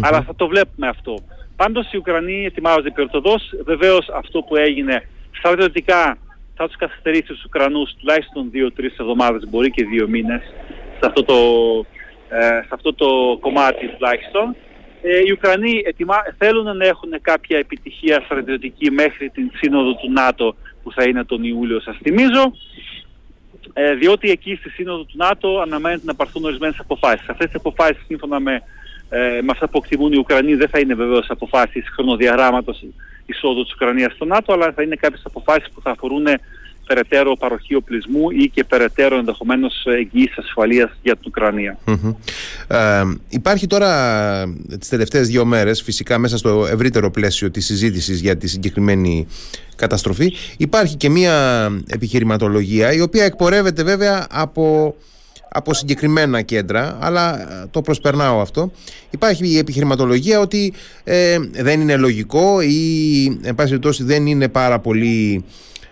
Αλλά 0.00 0.22
θα 0.22 0.34
το 0.34 0.48
βλέπουμε 0.48 0.88
αυτό. 0.88 1.18
Πάντως 1.56 1.92
οι 1.92 1.96
Ουκρανοί 1.96 2.44
ετοιμάζονται 2.44 2.90
πιορτοδός. 2.90 3.50
Βεβαίως 3.64 4.08
αυτό 4.08 4.40
που 4.40 4.56
έγινε 4.56 5.08
στρατιωτικά 5.38 6.16
θα 6.54 6.66
τους 6.66 6.76
καθυστερήσει 6.76 7.22
τους 7.22 7.44
Ουκρανούς 7.44 7.94
τουλάχιστον 7.98 8.50
2-3 8.54 8.84
εβδομάδες, 9.00 9.48
μπορεί 9.48 9.70
και 9.70 9.86
2 10.02 10.06
μήνες 10.08 10.42
σε 10.98 11.06
αυτό 11.06 11.24
το, 11.24 11.36
ε, 12.28 12.46
σε 12.46 12.70
αυτό 12.70 12.94
το 12.94 13.38
κομμάτι 13.40 13.88
τουλάχιστον. 13.88 14.56
Ε, 15.02 15.18
οι 15.18 15.32
Ουκρανοί 15.32 15.82
ετοιμα... 15.84 16.16
θέλουν 16.38 16.76
να 16.76 16.84
έχουν 16.86 17.10
κάποια 17.20 17.58
επιτυχία 17.58 18.22
στρατιωτική 18.24 18.90
μέχρι 18.90 19.30
την 19.30 19.50
σύνοδο 19.54 19.94
του 19.94 20.12
ΝΑΤΟ 20.12 20.56
που 20.82 20.92
θα 20.92 21.04
είναι 21.04 21.24
τον 21.24 21.44
Ιούλιο 21.44 21.80
σας 21.80 21.96
θυμίζω 22.02 22.52
ε, 23.72 23.94
διότι 23.94 24.30
εκεί 24.30 24.56
στη 24.56 24.70
σύνοδο 24.70 25.02
του 25.04 25.16
ΝΑΤΟ 25.16 25.60
αναμένεται 25.60 26.02
να 26.04 26.14
πάρθουν 26.14 26.44
ορισμένες 26.44 26.78
αποφάσεις. 26.78 27.28
Αυτές 27.28 27.46
οι 27.46 27.54
αποφάσεις 27.56 28.04
σύμφωνα 28.06 28.40
με, 28.40 28.62
ε, 29.08 29.18
με 29.18 29.50
αυτά 29.50 29.68
που 29.68 29.80
εκτιμούν 29.84 30.12
οι 30.12 30.16
Ουκρανοί 30.18 30.54
δεν 30.54 30.68
θα 30.68 30.78
είναι 30.78 30.94
βεβαίως 30.94 31.26
αποφάσεις 31.30 31.84
χρονοδιαγράμματος 31.94 32.84
εισόδου 33.26 33.62
της 33.62 33.72
Ουκρανίας 33.72 34.12
στο 34.12 34.24
ΝΑΤΟ 34.24 34.52
αλλά 34.52 34.72
θα 34.72 34.82
είναι 34.82 34.96
κάποιες 34.96 35.22
αποφάσεις 35.24 35.70
που 35.74 35.80
θα 35.82 35.90
αφορούν 35.90 36.26
περαιτέρω 36.86 37.36
παροχή 37.36 37.74
οπλισμού 37.74 38.30
ή 38.30 38.50
και 38.54 38.64
περαιτέρω 38.64 39.16
ενδεχομένως 39.16 39.84
εγγύηση 39.84 40.34
ασφαλείας 40.38 40.90
για 41.02 41.12
την 41.12 41.22
ουκρανια 41.26 41.78
Ε, 42.68 43.02
υπάρχει 43.28 43.66
τώρα 43.66 43.90
τις 44.78 44.88
τελευταίες 44.88 45.28
δύο 45.28 45.44
μέρες, 45.44 45.82
φυσικά 45.82 46.18
μέσα 46.18 46.36
στο 46.36 46.66
ευρύτερο 46.70 47.10
πλαίσιο 47.10 47.50
της 47.50 47.64
συζήτησης 47.64 48.20
για 48.20 48.36
τη 48.36 48.48
συγκεκριμένη 48.48 49.26
καταστροφή, 49.76 50.32
υπάρχει 50.56 50.96
και 50.96 51.08
μια 51.08 51.68
επιχειρηματολογία 51.86 52.92
η 52.92 53.00
οποία 53.00 53.24
εκπορεύεται 53.24 53.82
βέβαια 53.82 54.26
από 54.30 54.94
από 55.56 55.74
συγκεκριμένα 55.74 56.42
κέντρα, 56.42 56.98
αλλά 57.00 57.48
το 57.70 57.82
προσπερνάω 57.82 58.40
αυτό. 58.40 58.70
Υπάρχει 59.10 59.48
η 59.48 59.58
επιχειρηματολογία 59.58 60.40
ότι 60.40 60.72
ε, 61.04 61.38
δεν 61.52 61.80
είναι 61.80 61.96
λογικό 61.96 62.60
ή, 62.60 63.38
εν 63.42 63.54
πάση 63.54 63.78
δεν 63.98 64.26
είναι 64.26 64.48
πάρα 64.48 64.78
πολύ 64.78 65.44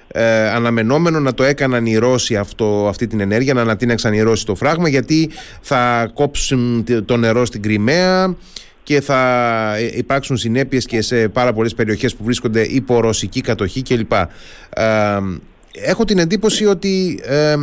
ε, 0.09 0.49
αναμενόμενο 0.49 1.21
να 1.21 1.35
το 1.35 1.43
έκαναν 1.43 1.87
οι 1.87 1.97
Ρώσοι 1.97 2.37
αυτό, 2.37 2.87
αυτή 2.89 3.07
την 3.07 3.21
ενέργεια, 3.21 3.55
να 3.55 3.61
ανατείναξαν 3.61 4.13
οι 4.13 4.21
Ρώσοι 4.21 4.47
το 4.47 4.55
φράγμα 4.55 4.89
γιατί 4.89 5.31
θα 5.61 6.11
κόψουν 6.15 6.85
το 7.05 7.17
νερό 7.17 7.45
στην 7.45 7.63
Κρυμαία 7.63 8.37
και 8.83 9.01
θα 9.01 9.75
υπάρξουν 9.95 10.37
συνέπειες 10.37 10.87
και 10.87 11.03
σε 11.03 11.29
πάρα 11.29 11.53
πολλές 11.53 11.75
περιοχές 11.75 12.15
που 12.15 12.25
βρίσκονται 12.25 12.63
υπό 12.63 13.01
ρωσική 13.01 13.41
κατοχή 13.41 13.83
κλπ. 13.83 14.13
Ε, 14.13 14.27
έχω 15.73 16.05
την 16.05 16.19
εντύπωση 16.19 16.67
ότι 16.67 17.21
ε, 17.25 17.57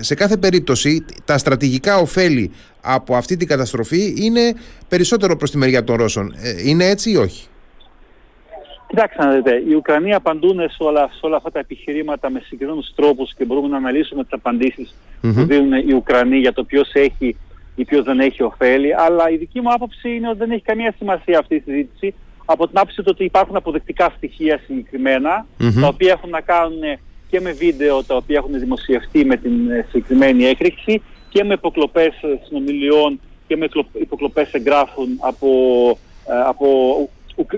σε 0.00 0.14
κάθε 0.14 0.36
περίπτωση 0.36 1.04
τα 1.24 1.38
στρατηγικά 1.38 1.96
ωφέλη 1.96 2.50
από 2.80 3.14
αυτή 3.16 3.36
την 3.36 3.48
καταστροφή 3.48 4.14
είναι 4.16 4.54
περισσότερο 4.88 5.36
προς 5.36 5.50
τη 5.50 5.58
μεριά 5.58 5.84
των 5.84 5.96
Ρώσων. 5.96 6.34
Ε, 6.42 6.68
είναι 6.68 6.84
έτσι 6.84 7.10
ή 7.10 7.16
όχι; 7.16 7.48
Κοιτάξτε 8.90 9.24
να 9.24 9.32
δείτε, 9.32 9.62
οι 9.68 9.74
Ουκρανοί 9.74 10.14
απαντούν 10.14 10.60
σε 10.70 10.76
όλα, 10.78 11.08
σε 11.12 11.20
όλα 11.20 11.36
αυτά 11.36 11.50
τα 11.50 11.58
επιχειρήματα 11.58 12.30
με 12.30 12.40
συγκεκριμένους 12.40 12.92
τρόπους 12.94 13.34
και 13.34 13.44
μπορούμε 13.44 13.68
να 13.68 13.76
αναλύσουμε 13.76 14.22
τις 14.22 14.32
απαντησεις 14.32 14.94
που 15.20 15.44
δίνουν 15.44 15.88
οι 15.88 15.92
Ουκρανοί 15.92 16.38
για 16.38 16.52
το 16.52 16.64
ποιος 16.64 16.90
έχει 16.92 17.36
ή 17.74 17.84
ποιος 17.84 18.04
δεν 18.04 18.20
έχει 18.20 18.42
ωφέλη. 18.42 18.94
Αλλά 18.94 19.30
η 19.30 19.36
δική 19.36 19.60
μου 19.60 19.72
άποψη 19.72 20.14
είναι 20.14 20.28
ότι 20.28 20.38
δεν 20.38 20.50
έχει 20.50 20.62
καμία 20.62 20.94
σημασία 20.98 21.38
αυτή 21.38 21.54
η 21.54 21.62
συζήτηση 21.64 22.14
από 22.44 22.68
την 22.68 22.78
άποψη 22.78 23.02
ότι 23.06 23.24
υπάρχουν 23.24 23.56
αποδεκτικά 23.56 24.12
στοιχεία 24.16 24.60
τα 25.80 25.86
οποία 25.86 26.12
έχουν 26.12 26.30
να 26.30 26.40
κάνουν 26.40 26.82
και 27.30 27.40
με 27.40 27.52
βίντεο 27.52 28.04
τα 28.04 28.16
οποία 28.16 28.36
έχουν 28.36 28.58
δημοσιευτεί 28.58 29.24
με 29.24 29.36
την 29.36 29.70
ε, 29.70 29.86
συγκεκριμένη 29.88 30.44
έκρηξη 30.44 31.02
και 31.28 31.44
με 31.44 31.54
υποκλοπές 31.54 32.12
συνομιλιών 32.46 33.20
και 33.46 33.56
με 33.56 33.68
υποκλοπές 33.92 34.52
εγγράφων 34.52 35.08
από, 35.20 35.48
ε, 36.28 36.40
από 36.46 36.68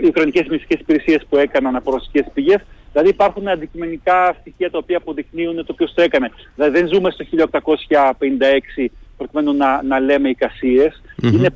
οι 0.01 0.07
Ουκρανικές 0.07 0.47
μυστικές 0.49 0.81
υπηρεσίες 0.81 1.27
που 1.29 1.37
έκαναν 1.37 1.77
από 1.77 1.91
ρωσικές 1.91 2.27
πηγές. 2.35 2.61
Δηλαδή 2.93 3.11
υπάρχουν 3.11 3.49
αντικειμενικά 3.49 4.37
στοιχεία 4.41 4.71
τα 4.71 4.79
οποία 4.79 4.97
αποδεικνύουν 4.97 5.65
το 5.67 5.73
ποιος 5.73 5.95
το 5.95 6.03
έκανε. 6.03 6.31
Δηλαδή 6.55 6.79
δεν 6.79 6.89
ζούμε 6.93 7.11
στο 7.11 7.25
1856 7.25 8.91
προκειμένου 9.17 9.57
να, 9.57 9.83
να 9.83 10.01
λέμε 10.01 10.29
εικασίες. 10.29 11.03
Είναι, 11.23 11.49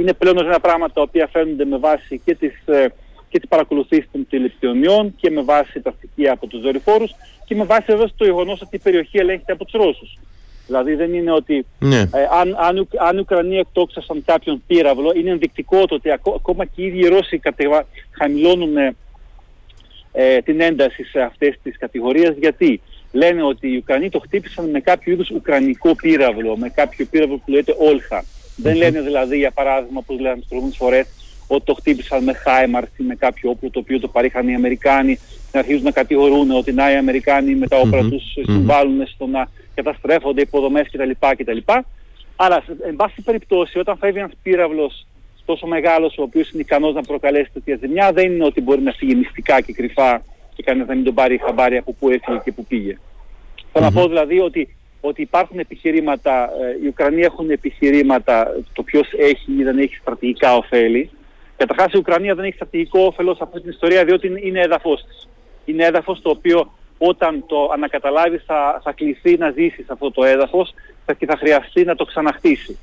είναι 0.00 0.12
πλέον 0.12 0.38
ένα 0.38 0.60
πράγμα 0.60 0.90
τα 0.90 1.02
οποία 1.02 1.28
φαίνονται 1.32 1.64
με 1.64 1.78
βάση 1.78 2.20
και 2.24 2.34
τις, 2.34 2.66
ε, 2.66 2.86
και 3.34 3.40
τις 3.40 3.48
παρακολουθήσεις 3.48 4.08
των 4.12 4.26
τηλεπικοινωνιών 4.30 5.14
και 5.16 5.30
με 5.30 5.42
βάση 5.42 5.80
τα 5.80 5.94
στοιχεία 5.96 6.32
από 6.32 6.46
τους 6.46 6.60
δορυφόρους 6.60 7.14
και 7.44 7.54
με 7.54 7.64
βάση 7.64 7.84
εδώ 7.88 8.08
το 8.16 8.24
γεγονός 8.24 8.60
ότι 8.60 8.76
η 8.76 8.78
περιοχή 8.78 9.18
ελέγχεται 9.18 9.52
από 9.52 9.64
τους 9.64 9.72
Ρώσους. 9.72 10.18
Δηλαδή 10.66 10.94
δεν 10.94 11.14
είναι 11.14 11.32
ότι 11.32 11.66
Ναι. 11.78 11.98
ε, 12.00 12.08
αν, 12.40 12.56
αν, 12.58 12.88
αν 12.98 13.16
οι 13.16 13.20
Ουκρανοί 13.20 13.56
εκτόξασαν 13.58 14.22
κάποιον 14.26 14.62
πύραυλο, 14.66 15.12
είναι 15.16 15.30
ενδεικτικό 15.30 15.86
το 15.86 15.94
ότι 15.94 16.10
ακό- 16.10 16.34
ακόμα 16.34 16.64
και 16.64 16.82
οι 16.82 16.86
ίδιοι 16.86 16.98
οι 16.98 17.08
Ρώσοι 17.08 17.38
κατεβα- 17.38 17.86
χαμηλώνουν 18.10 18.76
ε, 18.76 18.94
ε, 20.12 20.38
την 20.42 20.60
ένταση 20.60 21.04
σε 21.04 21.20
αυτές 21.20 21.56
τις 21.62 21.78
κατηγορίες. 21.78 22.34
Γιατί 22.38 22.80
λένε 23.12 23.42
ότι 23.42 23.72
οι 23.72 23.76
Ουκρανοί 23.76 24.08
το 24.10 24.18
χτύπησαν 24.18 24.70
με 24.70 24.80
κάποιο 24.80 25.12
είδους 25.12 25.30
ουκρανικό 25.30 25.94
πύραυλο, 25.94 26.56
με 26.56 26.68
κάποιο 26.68 27.06
πύραυλο 27.10 27.36
που 27.36 27.50
λέγεται 27.50 27.74
Όλχα. 27.78 28.24
Δεν 28.56 28.76
λένε 28.76 29.00
δηλαδή, 29.00 29.36
για 29.36 29.50
παράδειγμα, 29.50 29.98
όπως 30.02 30.18
λέγανε 30.20 30.38
τις 30.38 30.46
προηγούμενες 30.48 30.78
φορές, 30.78 31.06
ότι 31.46 31.64
το 31.64 31.74
χτύπησαν 31.74 32.24
με 32.24 32.32
Χάιμαρς 32.32 32.88
ή 32.96 33.02
με 33.02 33.14
κάποιο 33.14 33.50
όπλο 33.50 33.70
το 33.70 33.78
οποίο 33.78 34.00
το 34.00 34.08
παρήχαν 34.08 34.48
οι 34.48 34.54
Αμερικάνοι 34.54 35.18
να 35.52 35.58
αρχίζουν 35.60 35.82
να 35.82 35.90
κατηγορούν 35.90 36.50
ότι 36.50 36.72
να 36.72 36.92
οι 36.92 36.96
Αμερικάνοι 36.96 37.54
με 37.54 37.66
τα 37.68 37.76
όπλα 37.76 38.02
Μμμ. 38.02 38.10
τους 38.10 38.22
Μμμ. 38.36 38.54
συμβάλλουν 38.54 39.06
στο 39.06 39.26
να 39.26 39.48
καταστρέφονται 39.74 40.40
υποδομές 40.40 40.88
κτλ. 40.92 41.10
κτλ. 41.36 41.58
Αλλά, 42.36 42.62
σε- 42.66 42.76
εν 42.88 42.96
πάση 42.96 43.22
περιπτώσει, 43.22 43.78
όταν 43.78 43.96
φεύγει 43.96 44.18
ένας 44.18 44.32
πύραυλος 44.42 45.06
τόσο 45.44 45.66
μεγάλος, 45.66 46.18
ο 46.18 46.22
οποίος 46.22 46.50
είναι 46.50 46.60
ικανός 46.62 46.94
να 46.94 47.02
προκαλέσει 47.02 47.50
τέτοια 47.52 47.78
ζημιά, 47.80 48.12
δεν 48.12 48.32
είναι 48.32 48.44
ότι 48.44 48.60
μπορεί 48.60 48.80
να 48.82 48.92
φύγει 48.92 49.14
μυστικά 49.14 49.60
και 49.60 49.72
κρυφά 49.72 50.22
και 50.54 50.62
κανένας 50.62 50.88
να 50.88 50.94
μην 50.94 51.04
τον 51.04 51.14
πάρει 51.14 51.38
χαμπάρι 51.44 51.76
από 51.76 51.92
πού 51.92 52.08
έφυγε 52.08 52.40
και 52.44 52.52
πού 52.52 52.64
πήγε. 52.64 52.98
Θέλω 53.72 53.84
να 53.84 53.92
πω 53.92 54.08
δηλαδή 54.08 54.38
ότι, 54.38 54.76
ότι 55.00 55.22
υπάρχουν 55.22 55.58
επιχειρήματα, 55.58 56.42
ε, 56.44 56.84
οι 56.84 56.86
Ουκρανοί 56.88 57.20
έχουν 57.22 57.50
επιχειρήματα 57.50 58.46
το 58.72 58.82
ποιος 58.82 59.08
έχει 59.18 59.52
ή 59.58 59.62
δεν 59.62 59.78
έχει 59.78 59.94
στρατηγικά 59.94 60.56
ωφέλη. 60.56 61.10
Καταρχάς 61.56 61.92
η 61.92 61.98
Ουκρανία 61.98 62.34
δεν 62.34 62.44
έχει 62.44 62.54
στρατηγικό 62.54 63.00
όφελος 63.00 63.36
σε 63.36 63.42
αυτή 63.44 63.60
την 63.60 63.70
ιστορία 63.70 64.04
διότι 64.04 64.26
είναι- 64.26 64.40
είναι 64.42 64.60
έδαφος 64.60 65.04
της. 65.04 65.28
Είναι 65.64 65.84
έδαφος 65.84 66.20
το 66.22 66.30
οποίο 66.30 66.72
όταν 66.98 67.44
το 67.46 67.70
ανακαταλάβει 67.72 68.38
θα, 68.38 68.80
θα 68.84 68.92
κληθεί 68.92 69.36
να 69.36 69.50
ζήσει 69.50 69.82
σε 69.82 69.92
αυτό 69.92 70.10
το 70.10 70.24
έδαφος 70.24 70.74
θα, 71.06 71.12
και 71.12 71.26
θα 71.26 71.36
χρειαστεί 71.36 71.84
να 71.84 71.94
το 71.94 72.04
ξαναχτίσει. 72.04 72.78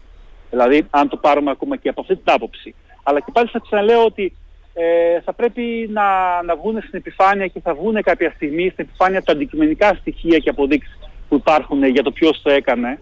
Δηλαδή 0.49 0.87
αν 0.89 1.09
το 1.09 1.17
πάρουμε 1.17 1.51
ακόμα 1.51 1.75
και 1.77 1.89
από 1.89 2.01
αυτή 2.01 2.15
την 2.15 2.33
άποψη. 2.33 2.75
Αλλά 3.03 3.19
και 3.19 3.31
πάλι 3.33 3.47
θα 3.47 3.59
ξαναλέω 3.59 4.05
ότι 4.05 4.33
ε, 4.73 5.21
θα 5.21 5.33
πρέπει 5.33 5.89
να, 5.93 6.03
να 6.43 6.55
βγουν 6.55 6.77
στην 6.77 6.97
επιφάνεια 6.99 7.47
και 7.47 7.59
θα 7.59 7.73
βγουν 7.73 8.01
κάποια 8.01 8.31
στιγμή 8.35 8.69
στην 8.69 8.85
επιφάνεια 8.89 9.23
τα 9.23 9.31
αντικειμενικά 9.31 9.93
στοιχεία 9.99 10.37
και 10.37 10.49
αποδείξεις 10.49 10.99
που 11.29 11.35
υπάρχουν 11.35 11.83
για 11.85 12.03
το 12.03 12.11
ποιος 12.11 12.41
το 12.41 12.49
έκανε. 12.49 12.99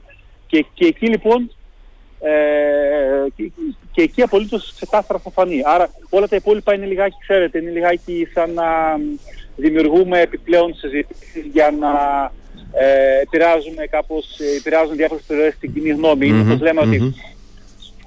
Και, 0.48 0.66
και 0.74 0.86
εκεί 0.86 1.08
λοιπόν 1.08 1.52
ε, 2.20 3.28
και, 3.36 3.52
και 3.92 4.02
εκεί 4.02 4.22
απολύτως 4.22 4.74
ξεκάθαρα 4.76 5.20
θα 5.20 5.30
φανεί. 5.30 5.62
Άρα 5.66 5.90
όλα 6.10 6.28
τα 6.28 6.36
υπόλοιπα 6.36 6.74
είναι 6.74 6.86
λιγάκι, 6.86 7.16
ξέρετε, 7.20 7.58
είναι 7.58 7.70
λιγάκι 7.70 8.28
σαν 8.34 8.54
να 8.54 8.66
δημιουργούμε 9.56 10.20
επιπλέον 10.20 10.74
συζητήσεις 10.76 11.46
για 11.52 11.72
να 11.80 11.92
ε, 12.74 13.22
επηρεάζουμε 13.22 13.86
κάπως, 13.86 14.40
ε, 14.40 14.58
επηρεάζουν 14.58 14.96
διάφορες 14.96 15.24
περιοχές 15.28 15.54
στην 15.54 15.74
κοινή 15.74 15.90
γνώμη. 15.90 16.28
Είναι 16.28 16.42
όπως 16.42 16.62
λέμε 16.62 16.82
ότι 16.82 17.00
Μμμ. 17.00 17.12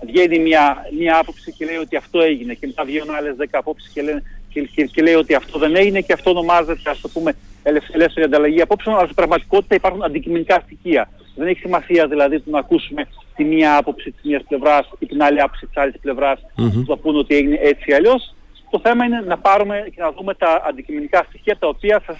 βγαίνει 0.07 0.39
μια, 0.39 0.87
μια 0.99 1.19
άποψη 1.19 1.53
και 1.53 1.65
λέει 1.65 1.77
ότι 1.77 1.97
αυτό 1.97 2.21
έγινε 2.21 2.55
και 2.55 2.67
μετά 2.67 2.85
βγαίνουν 2.85 3.15
άλλες 3.15 3.35
10 3.39 3.45
απόψεις 3.51 3.91
και, 3.93 4.03
λένε, 4.03 4.23
και, 4.53 4.61
και, 4.75 4.85
και 4.85 5.03
λέει 5.03 5.15
ότι 5.15 5.35
αυτό 5.35 5.59
δεν 5.59 5.77
έγινε 5.77 6.01
και 6.01 6.13
αυτό 6.13 6.31
ονομάζεται 6.31 6.91
ας 6.91 7.01
το 7.01 7.09
πούμε 7.09 7.33
ελευ- 7.63 7.95
ελεύθερη 7.95 8.27
ανταλλαγή 8.27 8.61
απόψεων 8.61 8.95
αλλά 8.95 9.05
στην 9.05 9.17
πραγματικότητα 9.17 9.75
υπάρχουν 9.75 10.03
αντικειμενικά 10.03 10.63
στοιχεία. 10.65 11.11
Δεν 11.37 11.47
έχει 11.47 11.61
σημασία 11.61 12.07
δηλαδή 12.07 12.41
το 12.41 12.51
να 12.51 12.59
ακούσουμε 12.59 13.07
τη 13.37 13.45
μία 13.45 13.77
άποψη 13.77 14.11
της 14.11 14.21
μίας 14.25 14.43
πλευράς 14.49 14.89
ή 14.99 15.07
την 15.07 15.23
άλλη 15.23 15.41
άποψη 15.41 15.67
της 15.67 15.77
άλλης 15.77 15.95
πλευράς 16.01 16.41
Μμμ. 16.57 16.71
που 16.71 16.85
θα 16.87 16.97
πούνε 16.97 17.19
ότι 17.19 17.35
έγινε 17.35 17.59
έτσι 17.63 17.91
ή 17.91 17.95
αλλιώς. 17.95 18.35
Το 18.71 18.81
θέμα 18.83 19.05
είναι 19.05 19.21
να 19.27 19.39
πάρουμε 19.39 19.85
και 19.95 20.01
να 20.03 20.13
δούμε 20.13 20.35
τα 20.35 20.63
αντικειμενικά 20.69 21.25
στοιχεία 21.29 21.57
τα 21.59 21.69
οποία 21.69 22.03
σας, 22.07 22.19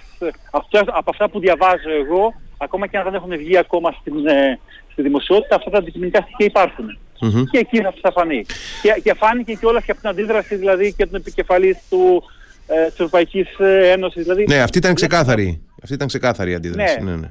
από, 0.51 0.67
αυτά- 0.77 0.97
από 0.97 1.09
αυτά 1.09 1.29
που 1.29 1.39
διαβάζω 1.39 1.89
εγώ, 2.03 2.33
ακόμα 2.57 2.87
και 2.87 2.97
αν 2.97 3.03
δεν 3.03 3.13
έχουν 3.13 3.37
βγει 3.37 3.57
ακόμα 3.57 3.91
στην, 3.99 4.27
ε, 4.27 4.59
στη 4.91 5.01
δημοσιότητα, 5.01 5.55
αυτά 5.55 5.69
τα 5.69 5.77
αντικειμενικά 5.77 6.21
στοιχεία 6.21 6.45
υπάρχουν. 6.45 6.97
Μμμ. 7.23 7.43
Και 7.51 7.57
εκεί 7.57 7.77
θα, 7.81 7.93
θα 8.01 8.11
φανεί. 8.11 8.45
Και, 8.81 9.01
και 9.03 9.13
φάνηκε 9.13 9.53
και 9.53 9.65
όλα 9.65 9.81
και 9.81 9.91
από 9.91 9.99
την 9.99 10.09
αντίδραση 10.09 10.55
δηλαδή 10.55 10.93
και 10.93 11.05
των 11.05 11.15
επικεφαλής 11.15 11.77
του, 11.89 12.23
ε, 12.67 12.83
της 12.85 12.93
Ευρωπαϊκής 12.93 13.59
ε, 13.59 13.91
Ένωσης. 13.91 14.23
Δηλαδή, 14.23 14.45
Ναι, 14.47 14.59
αυτή 14.61 14.77
ήταν 14.77 14.93
ξεκάθαρη. 14.93 15.61
Αυτή 15.83 15.93
ήταν 15.95 16.07
ξεκάθαρη 16.07 16.51
η 16.51 16.53
αντίδραση. 16.53 16.99
Ναι. 17.03 17.11
Ναι, 17.11 17.17
ναι. 17.17 17.29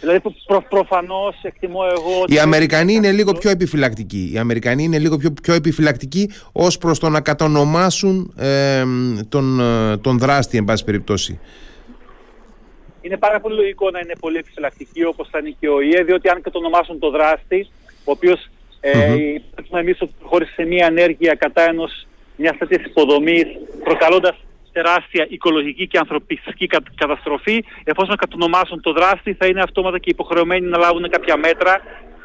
δηλαδή 0.00 0.20
προ, 0.20 0.34
προ, 0.46 0.64
προφανώς 0.68 1.36
εκτιμώ 1.42 1.80
εγώ... 1.96 2.20
ότι- 2.22 2.34
Οι 2.34 2.38
Αμερικανοί 2.38 2.92
είναι 2.92 3.12
λίγο 3.12 3.32
πιο 3.32 3.50
επιφυλακτικοί. 3.50 4.30
Οι 4.34 4.38
Αμερικανοί 4.38 4.82
είναι 4.84 4.98
λίγο 4.98 5.16
πιο, 5.16 5.30
πιο 5.42 5.54
επιφυλακτικοί 5.54 6.30
ως 6.52 6.78
προς 6.78 6.98
το 6.98 7.08
να 7.08 7.20
κατονομάσουν 7.20 8.34
ε, 8.38 8.82
τον, 9.28 9.60
ε, 9.60 9.96
τον 9.96 10.18
δράστη, 10.18 10.56
εν 10.58 10.64
πάση 10.64 10.84
περιπτώσει. 10.84 11.38
είναι 13.00 13.16
πάρα 13.16 13.40
πολύ 13.40 13.54
λογικό 13.54 13.90
να 13.90 13.98
είναι 13.98 14.12
πολύ 14.20 14.36
επιφυλακτική 14.36 15.04
όπως 15.04 15.28
θα 15.30 15.38
είναι 15.38 15.54
και 15.60 15.68
ο 15.68 15.80
ΙΕ, 15.80 16.02
διότι 16.04 16.28
αν 16.28 16.42
και 16.42 16.50
το 16.50 16.58
ονομάσουν 16.58 16.98
το 16.98 17.10
δράστη, 17.10 17.66
ο 18.04 18.10
οποίος 18.10 18.48
ε, 18.84 19.06
Μμμ. 19.08 19.34
mm 19.72 19.78
εμείς 19.78 20.00
ότι 20.00 20.12
προχώρησε 20.18 20.52
σε 20.52 20.64
μια 20.64 20.86
ενέργεια 20.86 21.34
κατά 21.34 21.62
ενός 21.68 22.06
μιας 22.36 22.56
τέτοιας 22.58 22.84
υποδομής, 22.84 23.46
προκαλώντας 23.84 24.36
τεράστια 24.72 25.26
οικολογική 25.28 25.86
και 25.86 25.98
ανθρωπιστική 25.98 26.66
κα- 26.66 26.82
καταστροφή, 26.94 27.64
εφόσον 27.84 28.16
κατονομάσουν 28.16 28.80
το 28.80 28.92
δράστη 28.92 29.32
θα 29.34 29.46
είναι 29.46 29.60
αυτόματα 29.62 29.98
και 29.98 30.10
υποχρεωμένοι 30.10 30.66
να 30.66 30.78
λάβουν 30.78 31.08
κάποια 31.10 31.36
μέτρα 31.36 31.80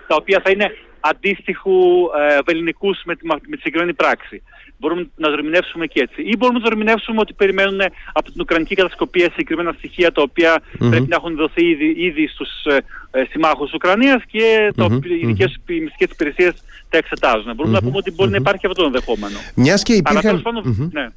τα 0.08 0.16
οποία 0.16 0.42
θα 0.44 0.50
είναι 0.50 0.72
αντίστοιχου 1.00 1.76
ε, 2.20 2.38
βεληνικούς 2.46 3.02
με 3.06 3.16
τη, 3.16 3.26
μα- 3.26 3.40
με 3.48 3.56
τη 3.56 3.62
συγκεκριμένη 3.62 3.94
πράξη. 3.94 4.44
Μπορούμε 4.80 5.10
να 5.16 5.28
το 5.28 5.34
ερμηνεύσουμε 5.34 5.86
και 5.86 6.00
έτσι. 6.02 6.22
Ή 6.22 6.34
μπορούμε 6.38 6.60
να 6.60 6.66
το 6.66 6.72
ερμηνεύσουμε 6.72 7.20
ότι 7.20 7.34
περιμένουν 7.34 7.80
από 8.14 8.32
την 8.32 8.42
Ουκρανική 8.42 8.76
κατασκοπία 8.76 9.30
συγκεκριμένα 9.30 9.74
στοιχεία 9.78 10.12
τα 10.12 10.22
οποία 10.22 10.62
Μμμ. 10.80 10.90
πρέπει 10.90 11.08
να 11.08 11.16
έχουν 11.16 11.36
δοθεί 11.36 11.66
ήδη, 11.66 11.96
ήδη 11.98 12.28
στους 12.28 12.50
ε, 12.66 12.78
ε, 13.12 13.24
συμμάχους 13.30 13.66
της 13.66 13.74
Ουκρανίας 13.74 14.22
και 14.32 14.74
τα 14.76 14.90
Μμμ, 14.90 14.96
οποία 14.96 15.16
οι 15.16 15.20
ειδικές 15.20 15.58
οι 15.68 15.80
μυστικές 15.80 16.10
υπηρεσίες 16.12 16.54
τα 16.90 16.98
εξετάζουν. 16.98 17.56
Μπορούμε 17.56 17.76
να 17.76 17.82
πούμε 17.82 17.98
ότι 17.98 18.12
μπορεί 18.12 18.30
να 18.32 18.38
υπάρχει 18.38 18.66
αυτό 18.66 18.82
το 18.82 18.88
ενδεχόμενο. 18.88 19.38
Μιας 19.56 19.84
και 19.84 19.92
Αλλά 19.92 20.20
υπήρχαν... 20.20 20.22
τέλος 20.22 20.42
πάντων, 20.42 20.64
Μμμ. 20.66 20.90
ναι. 20.92 21.08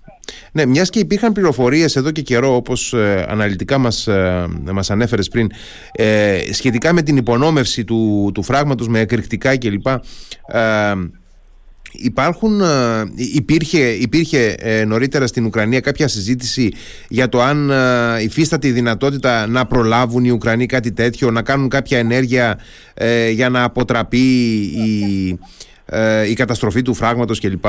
Ναι, 0.52 0.66
μιας 0.66 0.90
και 0.90 0.98
υπήρχαν 0.98 1.32
πληροφορίες 1.32 1.96
εδώ 1.96 2.10
και 2.10 2.22
καιρό, 2.22 2.54
όπως 2.54 2.92
ε, 2.92 3.26
αναλυτικά 3.28 3.78
μας, 3.78 4.06
ε, 4.06 4.46
μας 4.72 4.90
ανέφερες 4.90 5.28
πριν, 5.28 5.50
ε, 5.92 6.38
σχετικά 6.52 6.92
με 6.92 7.02
την 7.02 7.16
υπονόμευση 7.16 7.84
του, 7.84 8.30
του 8.34 8.42
φράγματος 8.42 8.88
με 8.88 8.98
εκρηκτικά 9.00 9.58
κλπ. 9.58 9.86
Ε, 9.86 10.92
Υπάρχουν, 11.92 12.60
ε, 12.60 12.66
υπήρχε, 13.16 13.78
υπήρχε 13.78 14.54
ε, 14.58 14.84
νωρίτερα 14.84 15.26
στην 15.26 15.44
Ουκρανία 15.44 15.80
κάποια 15.80 16.08
συζήτηση 16.08 16.72
για 17.08 17.28
το 17.28 17.42
αν 17.42 17.70
ε, 17.70 18.22
υφίσταται 18.22 18.68
η 18.68 18.70
δυνατότητα 18.70 19.46
να 19.46 19.66
προλάβουν 19.66 20.24
οι 20.24 20.30
Ουκρανοί 20.30 20.66
κάτι 20.66 20.92
τέτοιο, 20.92 21.30
να 21.30 21.42
κάνουν 21.42 21.68
κάποια 21.68 21.98
ενέργεια 21.98 22.58
ε, 22.94 23.30
για 23.30 23.48
να 23.48 23.62
αποτραπεί 23.62 24.18
η, 24.60 25.38
ε, 25.86 26.28
η 26.28 26.34
καταστροφή 26.34 26.82
του 26.82 26.94
φράγματος 26.94 27.40
κλπ. 27.40 27.64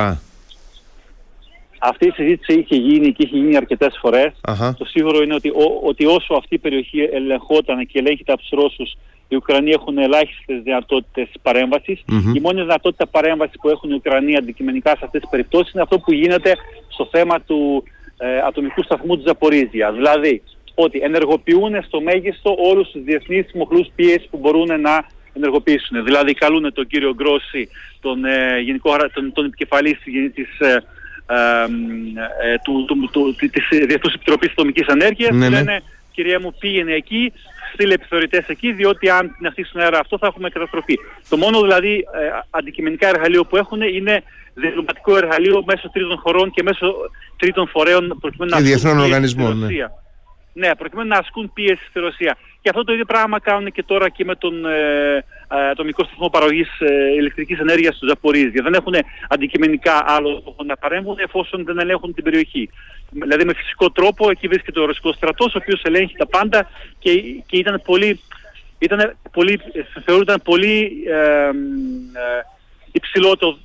Αυτή 1.83 2.07
η 2.07 2.11
συζήτηση 2.11 2.59
είχε 2.59 2.75
γίνει 2.75 3.11
και 3.13 3.23
είχε 3.27 3.37
γίνει 3.37 3.55
αρκετές 3.55 3.97
φορές. 4.01 4.31
Αχα. 4.41 4.75
Το 4.77 4.85
σίγουρο 4.85 5.21
είναι 5.23 5.33
ότι, 5.33 5.49
ο- 5.49 5.79
ότι 5.83 6.05
όσο 6.05 6.33
αυτή 6.33 6.55
η 6.55 6.57
περιοχή 6.57 7.09
ελεγχόταν 7.11 7.85
και 7.87 7.99
ελέγχεται 7.99 8.31
από 8.31 8.41
τους 8.41 8.49
Ρώσους, 8.49 8.93
οι 9.27 9.35
Ουκρανοί 9.35 9.71
έχουν 9.71 9.97
ελάχιστες 9.97 10.61
δυνατότητες 10.63 11.27
παρέμβασης. 11.41 12.03
Μμμ. 12.07 12.35
Η 12.35 12.39
μόνη 12.39 12.61
δυνατότητα 12.61 13.07
παρέμβασης 13.07 13.55
που 13.61 13.69
έχουν 13.69 13.89
οι 13.89 13.93
Ουκρανοί 13.93 14.35
αντικειμενικά 14.37 14.89
σε 14.89 15.01
αυτές 15.05 15.21
τις 15.21 15.29
περιπτώσεις 15.29 15.73
είναι 15.73 15.81
αυτό 15.83 15.99
που 15.99 16.13
γίνεται 16.13 16.51
στο 16.87 17.07
θέμα 17.11 17.41
του 17.41 17.83
ε, 18.17 18.37
ατομικού 18.47 18.83
σταθμού 18.83 19.15
της 19.15 19.25
Ζαπορίζια. 19.27 19.91
Δηλαδή, 19.91 20.41
ότι 20.75 20.99
ενεργοποιούν 20.99 21.83
στο 21.83 22.01
μέγιστο 22.01 22.55
όλους 22.59 22.89
τους 22.91 23.03
διεθνείς 23.03 23.45
μοχλούς 23.53 23.87
πίεσης 23.95 24.27
που 24.29 24.37
μπορούν 24.37 24.81
να 24.81 25.05
ενεργοποιήσουν. 25.33 26.03
Δηλαδή, 26.03 26.33
καλούν 26.33 26.73
τον 26.73 26.87
κύριο 26.87 27.13
Γκρόση, 27.13 27.69
τον, 28.01 28.25
ε, 28.25 28.59
γενικό, 28.59 28.91
γρα- 28.91 29.11
τον, 29.11 29.31
τον 29.33 29.45
επικεφαλής 29.45 29.99
της, 30.03 30.33
της, 30.33 30.59
ε, 30.59 30.67
ε, 30.67 30.73
ε, 30.73 30.81
του, 32.63 32.85
του, 32.85 33.09
του, 33.11 33.35
της 33.35 33.67
Διεθνούς 33.69 34.13
Επιτροπής 34.13 34.51
Ατομικής 34.51 34.85
Ενέργειας 34.87 35.35
Ναι, 35.35 35.43
και 35.43 35.49
ναι. 35.49 35.57
λένε 35.57 35.81
κυρία 36.11 36.39
μου 36.39 36.53
πήγαινε 36.59 36.93
εκεί, 36.93 37.33
στείλε 37.73 37.93
επιθεωρητές 37.93 38.45
εκεί 38.47 38.71
διότι 38.71 39.09
αν 39.09 39.35
την 39.37 39.47
αφήσει 39.47 39.69
στον 39.69 39.81
αέρα 39.81 39.99
αυτό 39.99 40.17
θα 40.17 40.27
έχουμε 40.27 40.49
καταστροφή. 40.49 40.99
Το 41.29 41.37
μόνο 41.37 41.61
δηλαδή 41.61 41.93
ε, 41.93 42.39
αντικειμενικά 42.49 43.07
εργαλείο 43.07 43.45
που 43.45 43.57
έχουν 43.57 43.81
είναι 43.81 44.23
διπλωματικό 44.53 45.17
εργαλείο 45.17 45.63
μέσω 45.65 45.89
τρίτων 45.89 46.17
χωρών 46.17 46.51
και 46.51 46.63
μέσω 46.63 46.95
τρίτων 47.37 47.67
φορέων 47.67 48.17
προκειμένου 48.21 48.51
να 48.51 48.61
Και 48.61 48.63
ασκούν 48.63 48.81
διεθνών 48.81 48.95
πίεση 48.95 49.07
οργανισμών, 49.07 49.63
στη 49.63 49.75
ναι. 49.75 49.87
Ρωσία. 50.53 50.69
Ναι, 50.69 50.75
προκειμένου 50.75 51.07
να 51.07 51.17
ασκούν 51.17 51.51
πίεση 51.53 51.85
στη 51.89 51.99
Ρωσία. 51.99 52.37
Και 52.61 52.69
αυτό 52.69 52.83
το 52.83 52.93
ίδιο 52.93 53.05
πράγμα 53.05 53.39
κάνουν 53.39 53.71
και 53.71 53.83
τώρα 53.83 54.09
και 54.09 54.25
με 54.25 54.35
τον 54.35 54.65
ε, 54.65 55.15
ε, 55.49 55.69
ατομικό 55.69 56.03
σταθμό 56.03 56.29
παραγωγής 56.29 56.79
ε, 56.79 57.13
ηλεκτρικής 57.17 57.59
ενέργειας 57.59 57.97
του 57.97 58.07
Ζαπορίζια. 58.07 58.63
Δεν 58.63 58.73
έχουν 58.73 58.93
αντικειμενικά 59.29 60.03
άλλο 60.07 60.41
τρόπο 60.41 60.63
να 60.63 60.77
παρέμβουν 60.77 61.15
εφόσον 61.19 61.63
δεν 61.65 61.79
ελέγχουν 61.79 62.13
την 62.13 62.23
περιοχή. 62.23 62.69
Δηλαδή 63.09 63.45
με 63.45 63.53
φυσικό 63.53 63.91
τρόπο 63.91 64.29
εκεί 64.29 64.47
βρίσκεται 64.47 64.79
ο 64.79 64.85
ρωσικός 64.85 65.15
στρατός 65.15 65.55
ο 65.55 65.57
οποίος 65.61 65.83
ελέγχει 65.83 66.15
τα 66.15 66.27
πάντα 66.27 66.69
και, 66.99 67.11
και 67.45 67.57
ήταν 67.57 67.81
πολύ, 67.85 68.19
ήταν 68.79 69.15
πολύ, 69.31 69.59
θεωρούνταν 70.05 70.41
πολύ 70.43 70.91
ε, 71.07 71.47
ε, 71.47 71.51
υψηλό 72.91 73.37
το, 73.37 73.57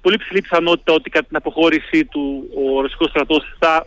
πολύ 0.00 0.16
ψηλή 0.16 0.40
πιθανότητα 0.40 0.92
ότι 0.92 1.10
κατά 1.10 1.26
την 1.26 1.36
αποχώρησή 1.36 2.04
του 2.04 2.50
ο 2.54 2.80
ρωσικός 2.80 3.08
στρατός 3.08 3.56
θα 3.58 3.86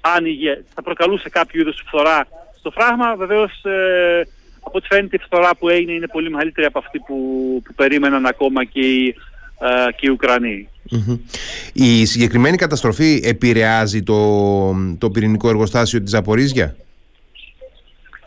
άνοιγε, 0.00 0.64
θα 0.74 0.82
προκαλούσε 0.82 1.28
κάποιο 1.28 1.60
είδους 1.60 1.82
φθορά 1.86 2.26
στο 2.58 2.70
φράγμα. 2.70 3.16
Βεβαίως 3.16 3.64
ε, 3.64 4.22
από 4.60 4.78
ό,τι 4.78 4.86
φαίνεται 4.86 5.16
η 5.16 5.24
φθορά 5.24 5.56
που 5.56 5.68
έγινε 5.68 5.92
είναι 5.92 6.08
πολύ 6.08 6.30
μεγαλύτερη 6.30 6.66
από 6.66 6.78
αυτή 6.78 6.98
που, 6.98 7.16
που 7.64 7.74
περίμεναν 7.74 8.26
ακόμα 8.26 8.64
και 8.64 8.80
οι, 8.80 9.14
ε, 9.60 9.92
και 9.92 10.06
οι 10.06 10.10
ουκρανοι 10.10 10.68
Η 11.72 12.04
συγκεκριμένη 12.04 12.56
καταστροφή 12.56 13.20
επηρεάζει 13.24 14.02
το, 14.02 14.74
το 14.98 15.10
πυρηνικό 15.10 15.48
εργοστάσιο 15.48 16.02
της 16.02 16.10
Ζαπορίζια. 16.10 16.76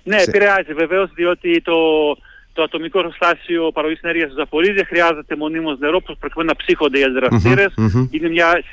Ναι, 0.04 0.22
επηρεάζει 0.22 0.74
βεβαίως 0.74 1.12
διότι 1.14 1.62
το, 1.62 1.74
το 2.54 2.64
ατομικό 2.64 3.00
εργοστάσιο 3.00 3.72
παραγωγή 3.72 4.00
ενέργειας 4.02 4.30
του 4.30 4.36
Ζαπορίζια 4.38 4.86
χρειάζεται 4.86 5.36
μονίμως 5.36 5.80
νερό 5.80 6.02
προκειμένου 6.02 6.50
να 6.50 6.56
ψύχονται 6.56 7.00
οι 7.00 7.04
αντιδραστηρε 7.04 7.66
Είναι, 8.10 8.30
μια, 8.30 8.64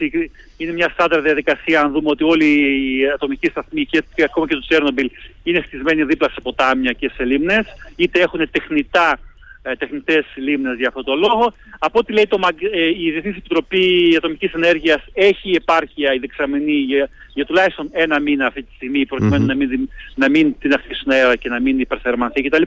είναι 0.56 0.72
μια 0.72 0.88
στάνταρ 0.88 1.20
διαδικασία, 1.20 1.80
αν 1.80 1.92
δούμε 1.92 2.08
ότι 2.10 2.24
όλοι 2.24 2.44
οι 2.44 3.08
ατομικοί 3.14 3.46
σταθμοί 3.46 3.86
και, 3.86 4.02
ακόμα 4.24 4.46
και 4.46 4.54
το 4.54 4.60
Τσέρνομπιλ 4.60 5.10
είναι 5.42 5.62
στισμένοι 5.66 6.04
δίπλα 6.04 6.28
σε 6.28 6.40
ποτάμια 6.40 6.92
και 6.92 7.10
σε 7.14 7.24
λίμνες, 7.24 7.66
είτε 7.96 8.20
έχουν 8.20 8.50
τεχνητά 8.50 9.18
ε, 9.62 9.76
τεχνητές 9.76 10.24
λίμνες 10.34 10.76
για 10.76 10.88
αυτόν 10.88 11.04
τον 11.04 11.18
λόγο. 11.18 11.54
Από 11.78 11.98
ό,τι 11.98 12.12
λέει 12.12 12.26
το, 12.26 12.38
ε, 12.72 12.86
η 12.86 13.10
Διεθνής 13.10 13.36
Επιτροπή 13.36 14.14
Ατομικής 14.16 14.52
Ενέργειας 14.52 15.04
έχει 15.12 15.50
επάρκεια 15.50 16.14
η 16.14 16.18
δεξαμενή 16.18 16.72
για, 16.72 17.08
για 17.34 17.44
τουλάχιστον 17.44 17.88
ένα 17.92 18.20
μήνα 18.20 18.46
αυτή 18.46 18.62
τη 18.62 18.74
στιγμή 18.74 19.06
να, 19.20 19.54
μην, 19.54 19.88
να 20.14 20.30
μην 20.30 20.54
την 20.58 20.74
αφήσουν 20.74 21.12
αέρα 21.12 21.36
και 21.36 21.48
να 21.48 21.60
μην 21.60 21.80
υπερθερμανθεί 21.80 22.42
κτλ. 22.42 22.62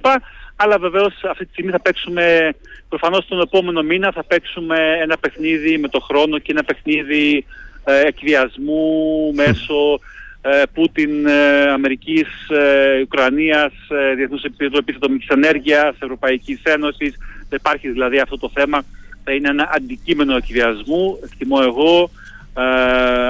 Αλλά 0.56 0.80
βεβαίως 0.80 1.14
αυτή 1.30 1.46
τη 1.46 1.52
στιγμή 1.52 1.72
θα 1.72 1.82
παίξουμε, 1.82 2.54
προφανώς 2.90 3.28
τον 3.28 3.42
επόμενο 3.42 3.82
μήνα 3.82 4.12
θα 4.12 4.24
παίξουμε 4.24 4.98
ένα 5.02 5.18
παιχνίδι 5.18 5.78
με 5.78 5.88
το 5.88 6.00
χρόνο 6.00 6.38
και 6.38 6.52
ένα 6.52 6.64
παιχνίδι 6.64 7.46
ε, 7.84 8.02
εκβιασμού 8.08 9.32
μέσω 9.34 10.00
ε, 10.42 10.62
Πούτιν, 10.74 11.26
ε, 11.26 11.70
Αμερικής, 11.70 12.28
ε, 12.50 13.02
Ουκρανίας, 13.02 13.74
Διεθνούς 14.16 14.44
Επιτροπής 14.44 14.96
Ατομικής 14.96 15.28
Ενέργειας, 15.28 15.96
Ευρωπαϊκής 16.00 16.62
Ένωσης. 16.64 17.16
Δεν 17.50 17.60
υπάρχει 17.60 17.90
δηλαδή 17.90 18.20
αυτό 18.20 18.38
το 18.38 18.52
θέμα. 18.54 18.84
Θα 19.24 19.32
είναι 19.32 19.50
ένα 19.50 19.70
αντικείμενο 19.74 20.36
εκβιασμού, 20.36 21.20
εκτιμώ 21.24 21.58
εγώ, 21.62 22.10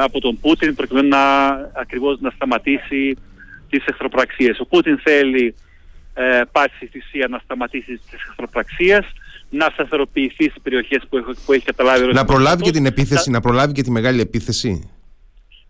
από 0.01 0.19
τον 0.19 0.39
Πούτιν 0.39 0.75
προκειμένου 0.75 1.07
να 1.07 1.51
ακριβώς 1.73 2.19
να 2.19 2.29
σταματήσει 2.29 3.17
τις 3.69 3.85
εχθροπραξίες. 3.85 4.59
Ο 4.59 4.65
Πούτιν 4.65 4.99
θέλει 5.03 5.55
ε, 6.13 6.41
πάση 6.51 6.85
θυσία 6.91 7.27
να 7.27 7.41
σταματήσει 7.43 7.93
τις 7.93 8.13
εχθροπραξίες, 8.27 9.05
να 9.49 9.69
σταθεροποιηθεί 9.73 10.43
στις 10.49 10.61
περιοχές 10.61 11.03
που, 11.09 11.17
έχει, 11.17 11.45
που 11.45 11.53
έχει 11.53 11.65
καταλάβει 11.65 12.13
Να 12.13 12.25
προλάβει 12.25 12.63
και 12.63 12.71
την 12.71 12.85
επίθεση, 12.85 13.29
να 13.29 13.41
προλάβει 13.41 13.73
και 13.73 13.81
τη 13.81 13.91
μεγάλη 13.91 14.21
επίθεση. 14.21 14.89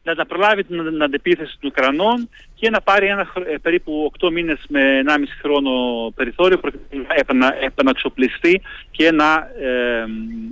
Να 0.03 0.25
προλάβει 0.25 0.63
την 0.63 1.03
αντεπίθεση 1.03 1.57
των 1.59 1.69
Ουκρανών 1.69 2.29
και 2.61 2.69
να 2.69 2.81
πάρει 2.81 3.07
ένα, 3.07 3.27
ε, 3.53 3.57
περίπου 3.57 4.11
8 4.19 4.31
μήνες 4.31 4.59
με 4.67 4.81
1,5 5.03 5.37
χρόνο 5.41 5.71
περιθώριο 6.15 6.57
προκειμένου 6.57 7.07
να 7.07 7.15
επανα, 7.15 7.63
επαναξοπλιστεί 7.63 8.61
και 8.91 9.11
να 9.11 9.33
ε, 9.67 10.05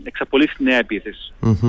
εξαπολύσει 0.03 0.55
τη 0.57 0.63
νέα 0.63 0.81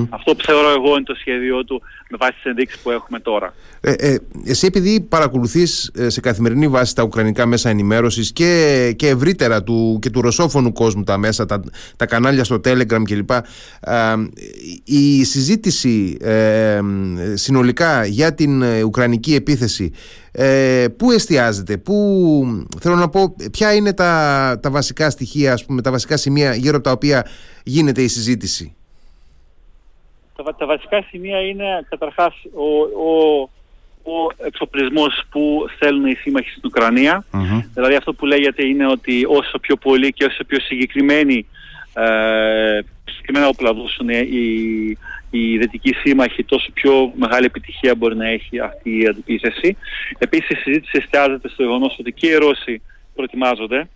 Αυτό 0.09 0.35
που 0.35 0.43
θεωρώ 0.43 0.69
εγώ 0.69 0.89
είναι 0.95 1.03
το 1.03 1.15
σχέδιο 1.15 1.63
του 1.63 1.81
με 2.11 2.17
βάση 2.19 2.33
τις 2.33 2.43
ενδείξεις 2.43 2.81
που 2.81 2.91
έχουμε 2.91 3.19
τώρα. 3.19 3.53
Ε, 3.81 3.91
ε, 3.91 4.17
εσύ 4.45 4.65
επειδή 4.65 5.01
παρακολουθείς 5.01 5.91
ε, 5.95 6.09
σε 6.09 6.19
καθημερινή 6.19 6.67
βάση 6.67 6.95
τα 6.95 7.03
ουκρανικά 7.03 7.45
μέσα 7.45 7.69
ενημέρωσης 7.69 8.31
και, 8.31 8.93
και 8.95 9.07
ευρύτερα 9.07 9.63
του, 9.63 9.99
και 10.01 10.09
του 10.09 10.21
ρωσόφωνου 10.21 10.71
κόσμου 10.71 11.03
τα 11.03 11.17
μέσα, 11.17 11.45
τα, 11.45 11.63
τα 11.97 12.05
κανάλια 12.05 12.43
στο 12.43 12.55
Telegram 12.55 13.01
κλπ. 13.03 13.29
Ε, 13.29 13.43
η 14.83 15.23
συζήτηση 15.23 16.17
ε, 16.21 16.79
συνολικά 17.33 18.05
για 18.05 18.33
την 18.33 18.61
ουκρανική 18.61 19.35
επίθεση 19.35 19.91
ε, 20.31 20.85
πού 20.97 21.11
εστιάζεται, 21.11 21.77
πού, 21.77 21.95
θέλω 22.79 22.95
να 22.95 23.09
πω, 23.09 23.35
ποια 23.51 23.73
είναι 23.73 23.93
τα, 23.93 24.59
τα 24.61 24.69
βασικά 24.69 25.09
στοιχεία, 25.09 25.53
ας 25.53 25.65
πούμε, 25.65 25.81
τα 25.81 25.91
βασικά 25.91 26.17
σημεία 26.17 26.55
γύρω 26.55 26.75
από 26.75 26.83
τα 26.83 26.91
οποία 26.91 27.27
γίνεται 27.63 28.01
η 28.01 28.07
συζήτηση; 28.07 28.75
Τα, 30.35 30.55
τα 30.55 30.65
βασικά 30.65 31.05
σημεία 31.09 31.39
είναι 31.41 31.85
καταρχάς 31.89 32.33
ο, 32.53 32.81
ο, 33.09 33.41
ο 34.03 34.45
εξοπλισμός 34.45 35.23
που 35.31 35.65
θέλουν 35.79 36.05
οι 36.05 36.15
σύμμαχοι 36.15 36.49
στην 36.49 36.61
ουκρανια 36.65 37.25
Δηλαδή 37.73 37.95
αυτό 37.95 38.13
που 38.13 38.25
λέγεται 38.25 38.65
είναι 38.65 38.87
ότι 38.87 39.25
όσο 39.27 39.59
πιο 39.59 39.75
πολύ 39.75 40.13
και 40.13 40.25
όσο 40.25 40.43
πιο 40.43 40.59
συγκεκριμένοι 40.59 41.45
ε, 41.93 42.79
συγκεκριμένα 43.05 43.47
όπλα 43.47 43.73
δώσουν 43.73 44.09
οι, 44.09 44.97
οι 45.29 45.57
δυτικοί 45.57 45.93
σύμμαχοι 45.93 46.43
τόσο 46.43 46.71
πιο 46.73 47.13
μεγάλη 47.15 47.45
επιτυχία 47.45 47.95
μπορεί 47.95 48.15
να 48.15 48.27
έχει 48.27 48.59
αυτή 48.59 49.01
η 49.01 49.07
αντιπίθεση. 49.07 49.77
Επίσης 50.17 50.49
η 50.49 50.55
συζήτηση 50.55 50.97
εστιάζεται 50.97 51.49
στο 51.49 51.63
γεγονός 51.63 51.95
ότι 51.99 52.11
και 52.11 52.27
οι 52.27 52.35
Ρώσοι 52.35 52.81
προετοιμάζονται. 53.15 53.89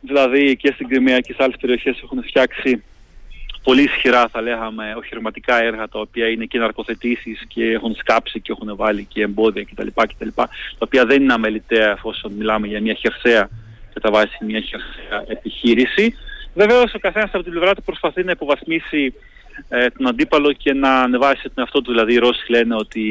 Δηλαδή 0.00 0.56
και 0.56 0.72
στην 0.74 0.88
Κρυμαία 0.88 1.20
και 1.20 1.32
σε 1.32 1.42
άλλες 1.42 1.56
περιοχές 1.60 2.00
έχουν 2.02 2.22
φτιάξει 2.22 2.82
πολύ 3.62 3.82
ισχυρά 3.82 4.28
θα 4.28 4.40
λέγαμε 4.40 4.94
οχυρηματικά 4.96 5.62
έργα 5.62 5.88
τα 5.88 5.98
οποία 6.00 6.28
είναι 6.28 6.44
και 6.44 6.58
ναρκοθετήσεις 6.58 7.44
και 7.48 7.64
έχουν 7.64 7.94
σκάψει 7.94 8.40
και 8.40 8.52
έχουν 8.52 8.76
βάλει 8.76 9.04
και 9.04 9.22
εμπόδια 9.22 9.64
κτλ. 9.64 9.86
κτλ 9.94 10.28
τα 10.34 10.48
οποία 10.78 11.04
δεν 11.04 11.22
είναι 11.22 11.32
αμεληταία 11.32 11.90
εφόσον 11.90 12.32
μιλάμε 12.32 12.66
για 12.66 12.80
μια 12.80 12.94
χερσαία 12.94 13.48
κατά 13.94 14.10
βάση 14.10 14.44
μια 14.44 14.60
χερσαία 14.60 15.24
επιχείρηση. 15.26 16.14
Βεβαίως 16.62 16.94
ο 16.94 16.98
καθένας 16.98 17.30
από 17.32 17.42
την 17.42 17.52
πλευρά 17.52 17.74
του 17.74 17.82
προσπαθεί 17.82 18.24
να 18.24 18.30
υποβαθμίσει 18.30 19.14
ε, 19.68 19.86
τον 19.96 20.06
αντίπαλο 20.06 20.52
και 20.52 20.72
να 20.72 21.00
ανεβάσει 21.00 21.42
τον 21.42 21.52
εαυτό 21.56 21.82
του. 21.82 21.90
Δηλαδή 21.90 22.12
οι 22.12 22.18
Ρώσοι 22.18 22.44
λένε 22.48 22.74
ότι, 22.74 23.06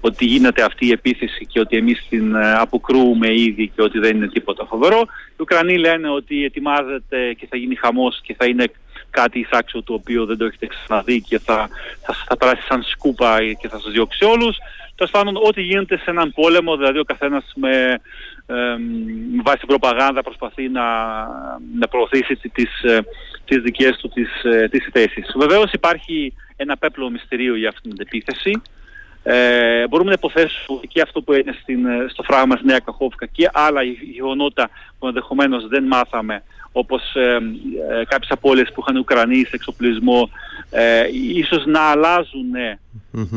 ότι 0.00 0.24
γίνεται 0.24 0.62
αυτή 0.62 0.86
η 0.86 0.90
επίθεση 0.90 1.46
και 1.46 1.60
ότι 1.60 1.76
εμείς 1.76 2.06
την 2.08 2.34
ε, 2.34 2.52
αποκρούουμε 2.52 3.34
ήδη 3.34 3.68
και 3.74 3.82
ότι 3.82 3.98
δεν 3.98 4.16
είναι 4.16 4.28
τίποτα 4.28 4.66
φοβερό. 4.66 5.00
Οι 5.30 5.40
Ουκρανοί 5.40 5.78
λένε 5.78 6.10
ότι 6.10 6.44
ετοιμάζεται 6.44 7.32
και 7.38 7.46
θα 7.50 7.56
γίνει 7.56 7.74
χαμός 7.74 8.20
και 8.22 8.34
θα 8.38 8.46
είναι 8.46 8.64
κάτι 9.10 9.38
εισάξιο 9.38 9.82
το 9.82 9.94
οποίο 9.94 10.26
δεν 10.26 10.36
το 10.36 10.44
έχετε 10.44 10.66
ξαναδεί 10.66 11.20
και 11.20 11.38
θα, 11.38 11.68
θα, 12.00 12.14
θα 12.28 12.36
περάσει 12.36 12.62
σαν 12.68 12.82
σκούπα 12.82 13.38
και 13.60 13.68
θα 13.68 13.78
σας 13.78 13.92
διώξει 13.92 14.24
όλους. 14.24 14.56
Τέλος 14.94 15.12
πάντων, 15.12 15.36
ό,τι 15.36 15.62
γίνεται 15.62 15.96
σε 15.96 16.10
έναν 16.10 16.32
πόλεμο, 16.32 16.76
δηλαδή 16.76 16.98
ο 16.98 17.04
καθένας 17.04 17.52
με, 17.54 18.00
με 19.32 19.42
βάση 19.44 19.58
την 19.58 19.68
προπαγάνδα 19.68 20.22
προσπαθεί 20.22 20.68
να, 20.68 20.84
να 21.78 21.88
προωθήσει 21.90 22.34
τις, 22.34 22.82
ε, 22.82 23.04
τις 23.44 23.62
δικές 23.62 23.96
του 23.96 24.08
τις, 24.08 24.44
ε, 24.44 24.68
τις 24.68 24.88
θέσεις. 24.92 25.32
Βεβαίως 25.36 25.72
υπάρχει 25.72 26.34
ένα 26.56 26.76
πέπλο 26.76 27.10
μυστηρίου 27.10 27.54
για 27.54 27.68
αυτήν 27.68 27.90
την 27.90 28.06
επίθεση. 28.06 28.62
Ε, 29.22 29.88
μπορούμε 29.88 30.08
να 30.08 30.16
υποθέσουμε 30.18 30.80
και 30.88 31.00
αυτό 31.00 31.22
που 31.22 31.32
είναι 31.32 31.54
στην, 31.62 31.86
ε, 31.86 32.06
στο 32.08 32.22
φράγμα 32.22 32.54
της 32.54 32.64
Νέα 32.64 32.78
Καχόφκα 32.78 33.26
και 33.26 33.48
άλλα 33.52 33.82
γεγονότα 33.82 34.70
που 34.98 35.06
ενδεχομένως 35.06 35.68
δεν 35.68 35.84
μάθαμε 35.84 36.42
όπως 36.78 37.14
ε, 37.14 37.20
ε, 38.00 38.04
κάποιες 38.04 38.30
απώλειες 38.30 38.72
που 38.72 38.80
είχαν 38.80 38.96
Ουκρανοί 38.96 39.36
σε 39.36 39.50
εξοπλισμό 39.52 40.30
ε, 40.70 41.02
ίσως 41.34 41.66
να 41.66 41.80
αλλάζουν 41.80 42.50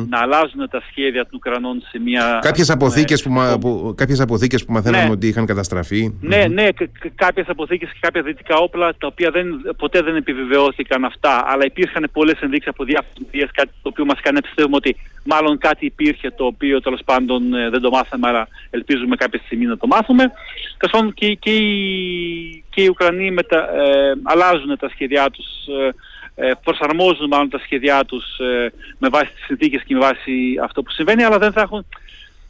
να 0.10 0.20
αλλάζουν 0.20 0.70
τα 0.70 0.82
σχέδια 0.90 1.22
των 1.22 1.32
Ουκρανών 1.34 1.82
σε 1.90 2.00
μια... 2.00 2.40
Κάποιες 2.42 2.70
αποθήκες, 2.70 3.24
που, 3.24 3.58
που, 3.60 3.94
κάποιες 3.98 4.20
αποθήκες 4.20 4.66
που 4.66 4.72
μαθαίναμε 4.72 5.04
ναι. 5.04 5.10
ότι 5.10 5.28
είχαν 5.28 5.46
καταστραφεί. 5.46 6.14
Ναι, 6.22 6.46
ναι, 6.48 6.68
κάποιες 7.16 7.48
αποθήκες 7.50 7.90
και 7.92 7.98
κάποια 8.02 8.22
δυτικά 8.22 8.56
όπλα 8.56 8.94
τα 8.98 9.08
οποία 9.08 9.32
δεν, 9.32 9.48
ποτέ 9.78 10.02
δεν 10.02 10.16
επιβεβαιώθηκαν 10.16 11.04
αυτά 11.04 11.44
αλλά 11.48 11.66
υπήρχαν 11.66 12.10
πολλές 12.12 12.40
ενδείξεις 12.42 12.72
από 12.72 12.84
διάφορες 12.84 13.50
κάτι 13.54 13.72
το 13.82 13.90
οποίο 13.90 14.06
μας 14.06 14.20
κάνει 14.22 14.36
να 14.36 14.42
πιστεύουμε 14.42 14.76
ότι 14.76 14.96
μάλλον 15.24 15.58
κάτι 15.58 15.86
υπήρχε 15.86 16.32
το 16.32 16.46
οποίο 16.46 16.82
τέλος 16.82 17.02
πάντων 17.06 17.54
ε, 17.54 17.70
δεν 17.70 17.82
το 17.82 17.90
μάθαμε 17.90 18.28
αλλά 18.28 18.48
ελπίζουμε 18.70 19.16
κάποια 19.16 19.42
στιγμή 19.46 19.66
να 19.66 19.78
το 19.78 19.88
μάθουμε. 19.88 20.32
Καθώς 20.78 21.12
και, 21.14 21.34
και, 21.34 21.52
οι, 21.52 22.61
και 22.72 22.82
οι 22.82 22.88
Ουκρανοί 22.88 23.32
μετα, 23.32 23.70
ε, 23.76 24.14
αλλάζουν 24.24 24.78
τα 24.78 24.90
σχέδιά 24.90 25.30
τους 25.30 25.46
ε, 25.68 25.94
ε, 26.36 26.52
προσαρμόζουν 26.64 27.28
μάλλον 27.28 27.50
τα 27.50 27.60
σχέδιά 27.60 28.06
τους 28.06 28.40
ε, 28.40 28.72
με 28.98 29.10
βάση 29.10 29.32
τις 29.34 29.46
συνθήκες 29.46 29.84
και 29.84 29.94
με 29.94 30.00
βάση 30.00 30.60
αυτό 30.64 30.84
που 30.84 30.92
συμβαίνει, 30.92 31.24
αλλά 31.24 31.38
δεν 31.38 31.52
θα 31.52 31.62
έχουν, 31.62 31.86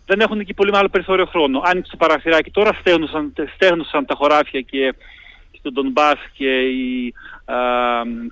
δεν 0.05 0.19
έχουν 0.19 0.39
εκεί 0.39 0.53
πολύ 0.53 0.71
μεγάλο 0.71 0.89
περιθώριο 0.89 1.25
χρόνο. 1.25 1.62
Άνοιξε 1.65 1.91
το 1.91 1.97
παραθυράκι, 1.97 2.51
τώρα 2.51 2.73
στέγνωσαν, 2.79 3.34
στέγνωσαν 3.53 4.05
τα 4.05 4.15
χωράφια 4.15 4.62
και 4.62 4.93
στον 5.57 5.73
Ντονμπάς 5.73 6.17
και, 6.34 6.60
οι, 6.60 7.13
α, 7.45 7.55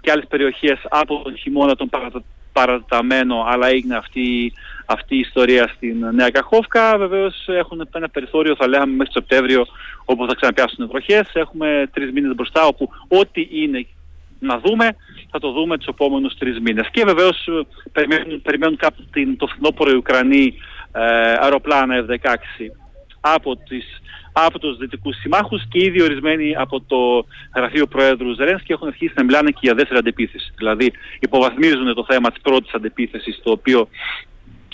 και 0.02 0.12
άλλες 0.12 0.26
περιοχές 0.28 0.80
από 0.90 1.22
τον 1.24 1.38
χειμώνα 1.38 1.76
τον 1.76 1.90
παραταμένο, 2.54 3.46
αλλά 3.48 3.68
έγινε 3.68 3.96
αυτή, 3.96 4.54
αυτή 4.92 5.16
η 5.16 5.20
ιστορία 5.20 5.68
στην 5.76 6.06
Νέα 6.12 6.30
Καχόφκα. 6.30 6.98
Βεβαίως 6.98 7.36
έχουν 7.48 7.90
ένα 7.94 8.10
περιθώριο, 8.10 8.56
θα 8.56 8.68
λέγαμε, 8.68 8.96
μέχρι 8.96 9.14
το 9.14 9.20
Σεπτέμβριο, 9.20 9.66
όπου 10.06 10.26
θα 10.28 10.36
ξαναπιάσουν 10.36 10.88
βροχές. 10.88 11.30
Έχουμε 11.34 11.90
τρεις 11.94 12.12
μήνες 12.12 12.36
μπροστά, 12.36 12.66
όπου 12.66 12.90
ό,τι 13.08 13.48
είναι 13.52 13.88
να 14.40 14.60
δούμε, 14.60 14.96
θα 15.32 15.40
το 15.40 15.52
δούμε 15.52 15.78
τους 15.78 15.88
επόμενους 15.88 16.38
τρεις 16.38 16.60
μήνες. 16.60 16.88
Και 16.92 17.04
βεβαίως 17.04 17.48
ε, 17.48 17.52
περιμένουν, 17.92 18.42
περιμένουν 18.42 18.78
κάπου 18.78 19.06
την, 19.12 19.38
το 19.38 19.48
φθινόπωρο 19.48 19.92
οι 19.92 19.96
Ουκρανοί 19.96 20.54
ε, 20.92 21.34
αεροπλάνα 21.34 22.06
F-16 22.06 22.36
από, 23.22 23.56
τις, 23.56 23.86
από 24.32 24.60
τους 24.60 24.78
δυτικούς 24.78 25.16
συμμάχους 25.18 25.68
και 25.70 25.80
ήδη 25.84 26.02
ορισμένοι 26.02 26.56
από 26.56 26.82
το 26.82 27.26
γραφείο 27.56 27.88
Προέδρου 27.88 28.34
Ζερένσκι 28.34 28.72
έχουν 28.72 28.88
αρχίσει 28.88 29.14
να 29.16 29.24
μιλάνε 29.24 29.50
και 29.50 29.60
για 29.62 29.74
δεύτερη 29.74 30.00
αντεπίθεση. 30.00 30.54
Δηλαδή 30.58 30.92
υποβαθμίζουν 31.20 31.94
το 31.94 32.06
θέμα 32.08 32.32
της 32.32 32.42
πρώτης 32.42 32.74
αντεπίθεσης 32.74 33.40
το 33.44 33.52
οποίο 33.52 33.88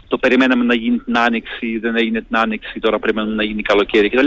το 0.08 0.18
περιμέναμε 0.18 0.64
να 0.64 0.76
γίνει 0.76 0.98
την 0.98 1.18
άνοιξη, 1.18 1.78
δεν 1.78 1.96
έγινε 1.96 2.22
την 2.22 2.38
άνοιξη, 2.38 2.80
τώρα 2.80 3.00
περιμένουμε 3.00 3.36
να 3.36 3.44
γίνει 3.44 3.62
καλοκαίρι 3.62 4.10
κτλ. 4.10 4.26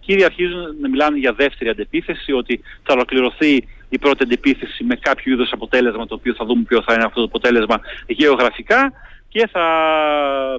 Και 0.00 0.12
ήδη 0.12 0.24
αρχίζουν 0.24 0.76
να 0.80 0.88
μιλάνε 0.88 1.18
για 1.18 1.32
δεύτερη 1.32 1.70
αντεπίθεση, 1.70 2.32
ότι 2.32 2.60
θα 2.82 2.92
ολοκληρωθεί 2.92 3.64
η 3.88 3.98
πρώτη 3.98 4.22
αντεπίθεση 4.22 4.84
με 4.84 4.96
κάποιο 4.96 5.32
είδος 5.32 5.52
αποτέλεσμα, 5.52 6.06
το 6.06 6.14
οποίο 6.14 6.34
θα 6.34 6.44
δούμε 6.44 6.62
ποιο 6.62 6.82
θα 6.82 6.94
είναι 6.94 7.04
αυτό 7.04 7.20
το 7.20 7.26
αποτέλεσμα 7.26 7.80
γεωγραφικά 8.06 8.92
και 9.28 9.48
θα 9.52 9.66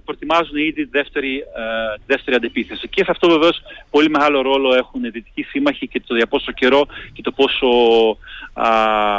προετοιμάζουν 0.05 0.57
ήδη 0.57 0.83
δεύτερη, 0.83 1.37
ε, 1.37 2.01
δεύτερη 2.05 2.35
αντεπίθεση. 2.35 2.87
Και 2.87 3.03
σε 3.03 3.11
αυτό 3.11 3.29
βεβαίως 3.29 3.61
πολύ 3.89 4.09
μεγάλο 4.09 4.41
ρόλο 4.41 4.75
έχουν 4.75 5.03
οι 5.03 5.09
δυτικοί 5.09 5.43
σύμμαχοι 5.43 5.87
και 5.87 6.01
το 6.07 6.15
για 6.15 6.27
πόσο 6.27 6.51
καιρό 6.51 6.85
και 7.13 7.21
το 7.21 7.31
πόσο, 7.31 7.67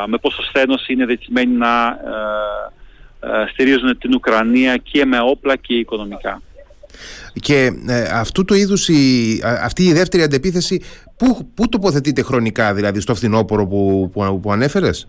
με 0.07 0.19
πόσο 0.19 0.43
σθένος 0.43 0.89
είναι 0.89 1.07
δετημένοι 1.07 1.57
να 1.57 1.87
ε, 1.87 2.11
ε, 2.69 2.82
στηρίζουν 3.51 3.99
την 3.99 4.15
Ουκρανία 4.15 4.77
και 4.77 5.05
με 5.05 5.21
όπλα 5.21 5.57
και 5.57 5.75
οικονομικά. 5.75 6.43
Και 7.41 7.71
ε, 7.89 8.03
αυτού 8.13 8.45
του 8.45 8.55
είδους 8.55 8.89
η, 8.89 9.41
αυτή 9.63 9.83
η 9.83 9.93
δεύτερη 9.93 10.23
αντεπίθεση 10.23 10.83
πού, 11.17 11.51
πού 11.55 11.69
τοποθετείται 11.69 12.23
χρονικά 12.23 12.75
δηλαδή 12.75 13.01
στο 13.01 13.15
φθινόπωρο 13.15 13.67
που, 13.67 14.11
που, 14.13 14.41
που 14.41 14.53
ανέφερες; 14.53 15.09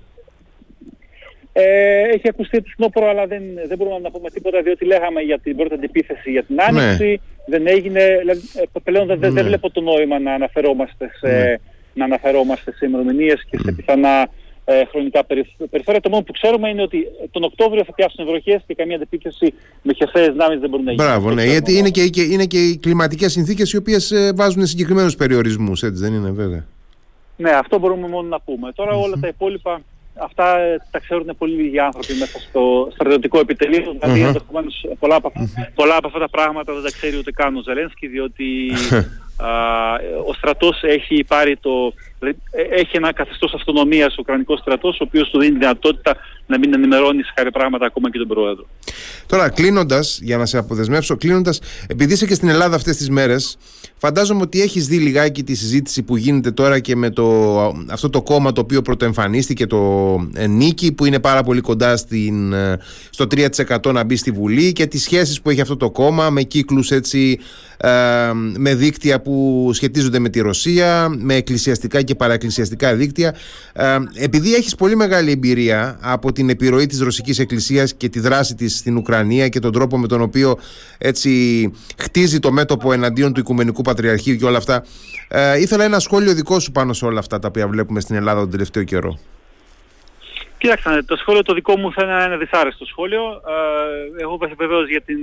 Ε, 1.55 2.01
έχει 2.13 2.29
ακουστεί 2.29 2.57
το 2.61 2.69
φθινόπωρο 2.69 3.09
αλλά 3.09 3.27
δεν, 3.27 3.43
δεν 3.67 3.77
μπορούμε 3.77 3.99
να 3.99 4.11
πούμε 4.11 4.29
τίποτα 4.29 4.61
διότι 4.61 4.85
λέγαμε 4.85 5.21
για 5.21 5.39
την 5.39 5.55
πρώτη 5.55 5.73
αντεπίθεση 5.73 6.31
για 6.31 6.43
την 6.43 6.61
Άνοιξη 6.61 7.07
ναι. 7.07 7.57
δεν 7.57 7.67
έγινε, 7.67 8.17
δηλαδή, 8.19 8.41
ε, 8.53 8.79
πλέον 8.83 9.07
δεν, 9.07 9.19
δεν 9.19 9.33
ναι. 9.33 9.43
βλέπω 9.43 9.69
το 9.69 9.81
νόημα 9.81 10.19
να 10.19 10.33
αναφερόμαστε 10.33 11.09
σε, 11.19 11.27
ναι. 11.27 11.55
να 11.93 12.05
αναφερόμαστε 12.05 12.71
σε 12.71 12.85
ημερομηνίες 12.85 13.45
και 13.49 13.57
σε 13.57 13.71
πιθανά 13.71 14.29
ε, 14.65 14.85
χρονικά 14.85 15.25
περιθώρια. 15.69 16.01
Το 16.01 16.09
μόνο 16.09 16.23
που 16.23 16.31
ξέρουμε 16.31 16.69
είναι 16.69 16.81
ότι 16.81 17.07
τον 17.31 17.43
Οκτώβριο 17.43 17.83
θα 17.83 17.93
πιάσουν 17.93 18.25
βροχές 18.25 18.61
και 18.67 18.75
καμία 18.75 18.95
αντεπίθεση 18.95 19.53
με 19.81 19.93
χερσαίες 19.93 20.27
δυνάμεις 20.27 20.59
δεν 20.59 20.69
μπορεί 20.69 20.83
να 20.83 20.91
γίνει. 20.91 21.03
Μπράβο, 21.03 21.31
ναι, 21.31 21.43
γιατί 21.43 21.77
είναι 21.77 21.89
και, 21.89 22.07
και, 22.07 22.21
είναι 22.21 22.45
και 22.45 22.57
οι 22.57 22.77
κλιματικές 22.77 23.31
συνθήκες 23.31 23.71
οι 23.71 23.77
οποίες 23.77 24.13
βάζουν 24.35 24.65
συγκεκριμένους 24.65 25.15
περιορισμούς, 25.15 25.83
έτσι 25.83 26.01
δεν 26.01 26.13
είναι 26.13 26.31
βέβαια. 26.31 26.65
Ναι, 27.37 27.51
αυτό 27.51 27.79
μπορούμε 27.79 28.07
μόνο 28.07 28.27
να 28.27 28.39
πούμε. 28.39 28.71
Τώρα 28.71 28.91
όλα 28.91 29.17
τα 29.21 29.27
υπόλοιπα 29.27 29.81
αυτά 30.15 30.57
ε, 30.57 30.77
τα 30.91 30.99
ξέρουν 30.99 31.35
πολύ 31.37 31.61
λίγοι 31.61 31.79
άνθρωποι 31.79 32.13
μέσα 32.13 32.39
στο 32.39 32.87
στρατιωτικό 32.93 33.39
επιτελείο. 33.39 33.95
Δηλαδή, 33.99 34.21
ενδεχομένως 34.21 34.85
πολλά, 34.99 35.19
πολλά 35.75 35.95
από 35.95 36.07
αυτά 36.07 36.19
τα 36.19 36.29
πράγματα 36.29 36.73
δεν 36.73 36.83
τα 36.83 36.91
ξέρει 36.91 37.17
ούτε 37.17 37.31
καν 37.31 37.55
ο 37.55 37.61
Ζελένσκι, 37.61 38.07
διότι 38.07 38.71
ο 40.27 40.33
στρατός 40.33 40.83
έχει 40.83 41.23
πάρει 41.27 41.57
το, 41.57 41.93
έχει 42.69 42.97
ένα 42.97 43.13
καθεστώς 43.13 43.53
αυτονομίας 43.53 44.13
ο 44.13 44.17
Ουκρανικός 44.19 44.59
στρατός, 44.59 44.99
ο 44.99 45.03
οποίος 45.03 45.29
του 45.29 45.39
δίνει 45.39 45.57
δυνατότητα 45.57 46.15
να 46.45 46.57
μην 46.59 46.73
ενημερώνει 46.73 47.23
σε 47.23 47.31
κάποια 47.35 47.51
πράγματα 47.51 47.85
ακόμα 47.85 48.11
και 48.11 48.17
τον 48.17 48.27
Πρόεδρο. 48.27 48.65
Τώρα 49.25 49.49
κλείνοντας, 49.49 50.19
για 50.21 50.37
να 50.37 50.45
σε 50.45 50.57
αποδεσμεύσω, 50.57 51.17
κλείνοντας, 51.17 51.59
επειδή 51.87 52.13
είσαι 52.13 52.25
και 52.25 52.33
στην 52.33 52.49
Ελλάδα 52.49 52.75
αυτές 52.75 52.97
τις 52.97 53.09
μέρες, 53.09 53.57
φαντάζομαι 53.97 54.41
ότι 54.41 54.61
έχεις 54.61 54.87
δει 54.87 54.97
λιγάκι 54.97 55.43
τη 55.43 55.55
συζήτηση 55.55 56.03
που 56.03 56.17
γίνεται 56.17 56.51
τώρα 56.51 56.79
και 56.79 56.95
με 56.95 57.09
το, 57.09 57.57
αυτό 57.89 58.09
το 58.09 58.21
κόμμα 58.21 58.51
το 58.51 58.61
οποίο 58.61 58.81
πρωτοεμφανίστηκε, 58.81 59.67
το 59.67 60.15
ε, 60.33 60.47
Νίκη, 60.47 60.91
που 60.91 61.05
είναι 61.05 61.19
πάρα 61.19 61.43
πολύ 61.43 61.61
κοντά 61.61 61.97
στην, 61.97 62.53
ε, 62.53 62.79
στο 63.09 63.25
3% 63.25 63.91
να 63.93 64.03
μπει 64.03 64.15
στη 64.15 64.31
Βουλή 64.31 64.71
και 64.71 64.85
τις 64.85 65.03
σχέσεις 65.03 65.41
που 65.41 65.49
έχει 65.49 65.61
αυτό 65.61 65.77
το 65.77 65.91
κόμμα 65.91 66.29
με 66.29 66.43
κύκλους 66.43 66.91
έτσι, 66.91 67.39
ε, 67.77 67.89
με 68.57 68.75
δίκτυα 68.75 69.21
που 69.21 69.69
σχετίζονται 69.73 70.19
με 70.19 70.29
τη 70.29 70.39
Ρωσία, 70.39 71.15
με 71.17 71.35
εκκλησιαστικά 71.35 72.01
και 72.01 72.12
παραεκκλησιαστικά 72.15 72.95
δίκτυα. 72.95 73.35
Ε, 73.73 73.97
επειδή 74.15 74.53
έχεις 74.53 74.75
πολύ 74.75 74.95
μεγάλη 74.95 75.31
εμπειρία 75.31 75.97
από 76.01 76.31
την 76.31 76.49
επιρροή 76.49 76.85
της 76.85 76.99
Ρωσικής 76.99 77.39
Εκκλησίας 77.39 77.93
και 77.93 78.09
τη 78.09 78.19
δράση 78.19 78.55
της 78.55 78.77
στην 78.77 78.97
Ουκρανία 78.97 79.47
και 79.47 79.59
τον 79.59 79.71
τρόπο 79.71 79.97
με 79.97 80.07
τον 80.07 80.21
οποίο 80.21 80.59
έτσι 80.97 81.31
χτίζει 81.97 82.39
το 82.39 82.51
μέτωπο 82.51 82.93
εναντίον 82.93 83.33
του 83.33 83.39
Οικουμενικού 83.39 83.81
Πατριαρχείου 83.81 84.35
και 84.35 84.45
όλα 84.45 84.57
αυτά, 84.57 84.85
ε, 85.27 85.59
ήθελα 85.59 85.83
ένα 85.83 85.99
σχόλιο 85.99 86.33
δικό 86.33 86.59
σου 86.59 86.71
πάνω 86.71 86.93
σε 86.93 87.05
όλα 87.05 87.19
αυτά 87.19 87.39
τα 87.39 87.47
οποία 87.47 87.67
βλέπουμε 87.67 87.99
στην 87.99 88.15
Ελλάδα 88.15 88.39
τον 88.39 88.51
τελευταίο 88.51 88.83
καιρό. 88.83 89.19
Κοίταξε, 90.57 91.03
το 91.05 91.15
σχόλιο 91.15 91.43
το 91.43 91.53
δικό 91.53 91.77
μου 91.77 91.91
θα 91.93 92.03
είναι 92.03 92.23
ένα 92.23 92.37
δυσάρεστο 92.37 92.85
σχόλιο. 92.85 93.23
Ε, 94.17 94.21
εγώ 94.21 94.37
βεβαίως 94.57 94.89
για 94.89 95.01
την 95.01 95.17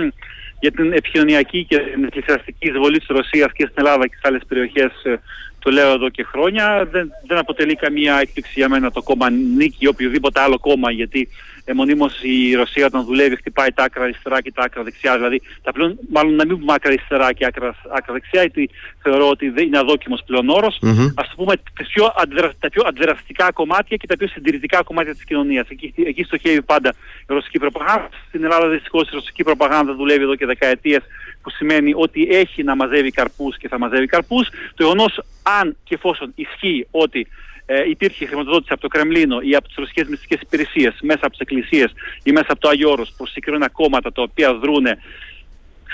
για 0.60 0.70
την 0.70 0.92
επικοινωνιακή 0.92 1.64
και 1.64 1.78
την 1.78 2.04
εκκλησιαστική 2.04 2.68
εισβολή 2.68 2.98
της 2.98 3.06
Ρωσίας 3.08 3.52
και 3.52 3.64
στην 3.64 3.74
Ελλάδα 3.76 4.06
και 4.06 4.14
στις 4.16 4.28
άλλες 4.28 4.42
περιοχές 4.48 4.92
ε, 5.02 5.20
το 5.60 5.70
λέω 5.70 5.92
εδώ 5.92 6.08
και 6.08 6.24
χρόνια. 6.24 6.88
Δεν, 6.90 7.12
δεν 7.26 7.38
αποτελεί 7.38 7.74
καμία 7.74 8.18
έκπληξη 8.20 8.52
για 8.54 8.68
μένα 8.68 8.90
το 8.90 9.02
κόμμα 9.02 9.30
νίκη 9.30 9.76
ή 9.78 9.86
οποιοδήποτε 9.86 10.40
άλλο 10.40 10.58
κόμμα 10.58 10.90
γιατί 10.90 11.28
ε, 11.70 11.74
μονίμως 11.74 12.22
η 12.22 12.54
Ρωσία 12.54 12.86
όταν 12.86 13.04
δουλεύει 13.04 13.36
χτυπάει 13.36 13.72
τα 13.72 13.82
άκρα 13.82 14.02
αριστερά 14.02 14.40
και 14.40 14.52
τα 14.52 14.62
άκρα 14.62 14.82
δεξιά. 14.82 15.16
Δηλαδή 15.16 15.42
τα 15.62 15.72
πλέον, 15.72 15.98
μάλλον 16.08 16.34
να 16.34 16.46
μην 16.46 16.58
πούμε 16.58 16.72
άκρα 16.72 16.90
αριστερά 16.90 17.32
και 17.32 17.46
άκρα, 17.46 17.74
άκρα 17.96 18.12
δεξιά 18.12 18.40
γιατί 18.40 18.70
θεωρώ 19.02 19.28
ότι 19.28 19.48
δεν 19.48 19.66
είναι 19.66 19.78
αδόκιμος 19.78 20.22
πλέον 20.26 20.48
όρος. 20.48 20.78
Mm-hmm. 20.82 21.12
Ας 21.14 21.32
πούμε 21.36 21.56
τις 21.56 21.88
πιο 21.88 22.12
αντιδρα, 22.16 22.52
τα 22.60 22.68
πιο 22.68 22.82
αντιδραστικά 22.86 23.52
κομμάτια 23.52 23.96
και 23.96 24.06
τα 24.06 24.16
πιο 24.16 24.28
συντηρητικά 24.28 24.82
κομμάτια 24.82 25.12
της 25.14 25.24
κοινωνίας. 25.24 25.68
Εκεί, 25.68 25.94
εκεί 25.96 26.22
στοχεύει 26.22 26.62
πάντα 26.62 26.94
η 27.20 27.24
ρωσική 27.26 27.58
προπαγάνδα. 27.58 28.08
Στην 28.28 28.44
Ελλάδα 28.44 28.68
δυστυχώς 28.68 29.08
η 29.08 29.10
ρωσική 29.12 29.42
προπαγάνδα 29.42 29.94
δουλεύει 29.94 30.22
εδώ 30.22 30.34
και 30.34 30.46
δεκαετίες 30.46 31.02
που 31.42 31.50
σημαίνει 31.50 31.92
ότι 31.96 32.28
έχει 32.30 32.62
να 32.62 32.74
μαζεύει 32.76 33.10
καρπούς 33.10 33.56
και 33.56 33.68
θα 33.68 33.78
μαζεύει 33.78 34.06
καρπούς. 34.06 34.48
Το 34.48 34.82
γεγονός 34.84 35.22
αν 35.60 35.76
και 35.84 35.94
εφόσον 35.94 36.32
ισχύει 36.34 36.86
ότι 36.90 37.26
ε, 37.72 37.88
υπήρχε 37.88 38.26
χρηματοδότηση 38.26 38.72
από 38.72 38.80
το 38.80 38.88
Κρεμλίνο 38.88 39.40
ή 39.40 39.54
από 39.54 39.66
τις 39.66 39.76
ρωσικές 39.76 40.06
μυστικές 40.08 40.40
υπηρεσίες 40.40 40.98
μέσα 41.02 41.18
από 41.20 41.30
τις 41.30 41.40
εκκλησίες 41.40 41.92
ή 42.22 42.32
μέσα 42.32 42.46
από 42.48 42.60
το 42.60 42.68
Άγιο 42.68 42.90
Όρος 42.90 43.12
προς 43.16 43.28
συγκεκριμένα 43.28 43.68
κόμματα 43.68 44.12
τα 44.12 44.22
οποία 44.22 44.54
δρούν 44.54 44.86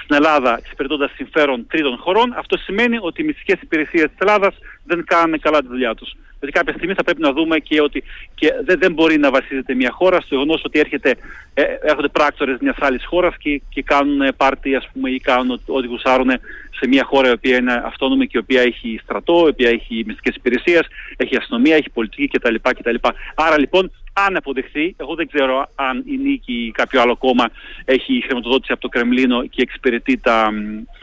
στην 0.03 0.15
Ελλάδα 0.17 0.57
εξυπηρετώντας 0.59 1.11
συμφέρον 1.15 1.67
τρίτων 1.67 1.97
χωρών, 1.97 2.35
αυτό 2.37 2.57
σημαίνει 2.57 2.99
ότι 3.01 3.23
οι 3.23 3.25
μυστικές 3.25 3.61
υπηρεσίες 3.63 4.09
της 4.09 4.19
Ελλάδας 4.19 4.55
δεν 4.85 5.05
κάνουν 5.05 5.41
καλά 5.41 5.61
τη 5.61 5.67
δουλειά 5.67 5.95
τους. 5.95 6.17
Δηλαδή 6.39 6.59
κάποια 6.59 6.73
στιγμή 6.73 6.95
θα 6.95 7.05
πρέπει 7.05 7.21
να 7.21 7.33
δούμε 7.33 7.59
και 7.59 7.81
ότι 7.81 8.03
και 8.35 8.53
δεν, 8.65 8.79
δεν 8.79 8.93
μπορεί 8.93 9.19
να 9.19 9.31
βασίζεται 9.31 9.75
μια 9.75 9.91
χώρα 9.93 10.21
στο 10.21 10.35
γεγονός 10.35 10.63
ότι 10.65 10.79
έρχεται, 10.79 11.15
ε, 11.55 11.63
έρχονται 11.83 12.09
πράκτορες 12.09 12.57
μιας 12.61 12.77
άλλης 12.79 13.05
χώρας 13.07 13.35
και, 13.39 13.63
και 13.69 13.83
κάνουν 13.83 14.35
πάρτι, 14.37 14.75
ας 14.75 14.89
πούμε, 14.93 15.11
ή 15.11 15.21
κάνουν 15.21 15.61
ό,τι 15.67 15.87
γουσάρουν 15.87 16.31
σε 16.79 16.89
μια 16.89 17.05
χώρα 17.05 17.29
η 17.29 17.33
οποία 17.33 17.57
είναι 17.57 17.83
αυτόνομη 17.85 18.27
και 18.27 18.39
η 18.39 18.41
οποία 18.41 18.63
έχει 18.63 19.01
στρατό, 19.03 19.45
η 19.47 19.49
οποία 19.49 19.69
έχει 19.69 20.05
μυστικές 20.07 20.35
υπηρεσίες, 20.35 20.87
έχει 21.17 21.37
αστυνομία, 21.37 21.77
έχει 21.77 21.91
πολιτική 21.91 22.29
κτλ. 22.29 22.55
κτλ. 22.63 22.95
Άρα 23.35 23.59
λοιπόν 23.59 23.91
αν 24.25 24.37
αποδεχθεί, 24.37 24.95
εγώ 24.97 25.15
δεν 25.15 25.27
ξέρω 25.27 25.69
αν 25.75 26.03
η 26.07 26.17
νίκη 26.17 26.53
ή 26.67 26.71
κάποιο 26.71 27.01
άλλο 27.01 27.17
κόμμα 27.17 27.51
έχει 27.85 28.23
χρηματοδότηση 28.27 28.73
από 28.73 28.81
το 28.81 28.89
Κρεμλίνο 28.89 29.47
και 29.47 29.63
εξυπηρετεί 29.63 30.19
τα, 30.19 30.53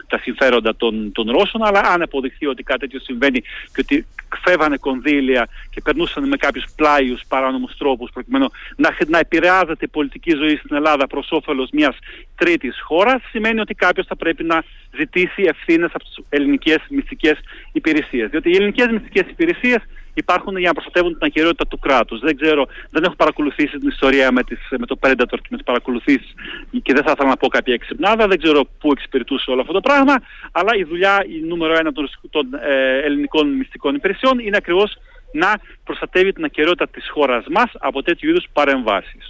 τα 0.06 0.18
συμφέροντα 0.18 0.76
των, 0.76 1.12
των 1.12 1.30
Ρώσων, 1.30 1.64
αλλά 1.64 1.80
αν 1.80 2.02
αποδεχθεί 2.02 2.46
ότι 2.46 2.62
κάτι 2.62 2.80
τέτοιο 2.80 3.00
συμβαίνει 3.00 3.40
και 3.40 3.80
ότι 3.80 4.06
φεύγανε 4.42 4.76
κονδύλια 4.76 5.48
και 5.70 5.80
περνούσαν 5.80 6.28
με 6.28 6.36
κάποιους 6.36 6.64
πλάιους 6.76 7.22
παράνομους 7.28 7.76
τρόπους 7.76 8.10
προκειμένου 8.12 8.46
να, 8.76 8.96
να 9.06 9.18
επηρεάζεται 9.18 9.84
η 9.84 9.88
πολιτική 9.88 10.30
ζωή 10.30 10.56
στην 10.56 10.76
Ελλάδα 10.76 11.06
προς 11.06 11.28
όφελος 11.30 11.68
μιας 11.72 11.96
τρίτης 12.36 12.80
χώρας, 12.80 13.22
σημαίνει 13.30 13.60
ότι 13.60 13.74
κάποιος 13.74 14.06
θα 14.06 14.16
πρέπει 14.16 14.44
να 14.44 14.64
ζητήσει 14.96 15.42
ευθύνες 15.42 15.90
από 15.92 16.04
τις 16.04 16.18
ελληνικές 16.28 16.78
μυστικές 16.90 17.38
υπηρεσίες. 17.72 18.30
Διότι 18.30 18.50
οι 18.50 18.54
ελληνικές 18.54 18.86
μυστικές 18.86 19.30
υπηρεσίες 19.30 19.82
υπάρχουν 20.14 20.56
για 20.56 20.68
να 20.68 20.74
προστατεύουν 20.74 21.12
την 21.12 21.26
ακαιρεότητα 21.26 21.66
του 21.66 21.78
κράτους. 21.78 22.20
Δεν 22.20 22.36
ξέρω, 22.36 22.66
δεν 22.90 23.04
έχω 23.04 23.14
παρακολουθήσει 23.14 23.78
την 23.78 23.88
ιστορία 23.88 24.32
με, 24.32 24.42
τις, 24.42 24.58
με 24.70 24.86
το 24.86 24.98
Predator 25.00 25.38
και 25.42 25.50
με 25.50 25.56
τις 25.56 25.64
παρακολουθήσεις 25.64 26.34
και 26.82 26.92
δεν 26.92 27.02
θα 27.02 27.10
ήθελα 27.10 27.28
να 27.28 27.36
πω 27.36 27.48
κάποια 27.48 27.74
εξυπνάδα, 27.74 28.26
δεν 28.26 28.38
ξέρω 28.42 28.64
πού 28.78 28.90
εξυπηρετούσε 28.90 29.50
όλο 29.50 29.60
αυτό 29.60 29.72
το 29.72 29.80
πράγμα, 29.80 30.14
αλλά 30.52 30.76
η 30.76 30.84
δουλειά, 30.84 31.24
η 31.28 31.46
νούμερο 31.46 31.74
ένα 31.78 31.92
των, 31.92 32.10
των 32.30 32.46
ε, 32.54 32.98
ελληνικών 32.98 33.48
μυστικών 33.48 33.94
υπηρεσιών 33.94 34.38
είναι 34.38 34.56
ακριβώς 34.56 34.96
να 35.32 35.60
προστατεύει 35.84 36.32
την 36.32 36.44
ακαιρεότητα 36.44 36.88
της 36.88 37.10
χώρας 37.10 37.44
μας 37.50 37.70
από 37.78 38.02
τέτοιου 38.02 38.28
είδους 38.28 38.46
παρεμβάσεις. 38.52 39.24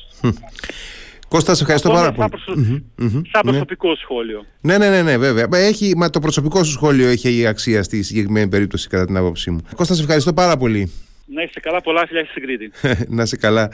Κώστα, 1.35 1.55
σε 1.55 1.63
ευχαριστώ 1.63 1.91
πάρα 1.91 2.13
πολύ. 2.13 2.29
Σαν 3.33 3.43
προσωπικό 3.43 3.97
σχόλιο. 3.97 4.45
Ναι, 4.61 4.79
ναι, 4.79 4.89
ναι, 4.89 5.03
ναι, 5.03 5.19
βέβαια. 5.19 5.49
Έχει, 5.53 5.93
μα 5.97 6.11
το 6.11 6.21
προσωπικό 6.21 6.65
σου 6.65 6.71
σχόλιο 6.73 7.09
έχει 7.09 7.47
αξία 7.47 7.83
στη 7.83 8.03
συγκεκριμένη 8.03 8.49
περίπτωση, 8.49 8.89
κατά 8.89 9.07
την 9.07 9.17
άποψή 9.17 9.51
μου. 9.51 9.61
Κώστα, 9.77 9.95
σε 9.95 10.03
ευχαριστώ 10.03 10.33
πάρα 10.33 10.57
πολύ. 10.57 10.93
Να 11.27 11.43
είστε 11.43 11.61
καλά, 11.61 11.81
πολλά 11.81 12.07
φιλιά 12.07 12.25
στην 12.25 12.43
Κρήτη. 12.43 12.71
να 13.17 13.23
είσαι 13.23 13.37
καλά. 13.37 13.63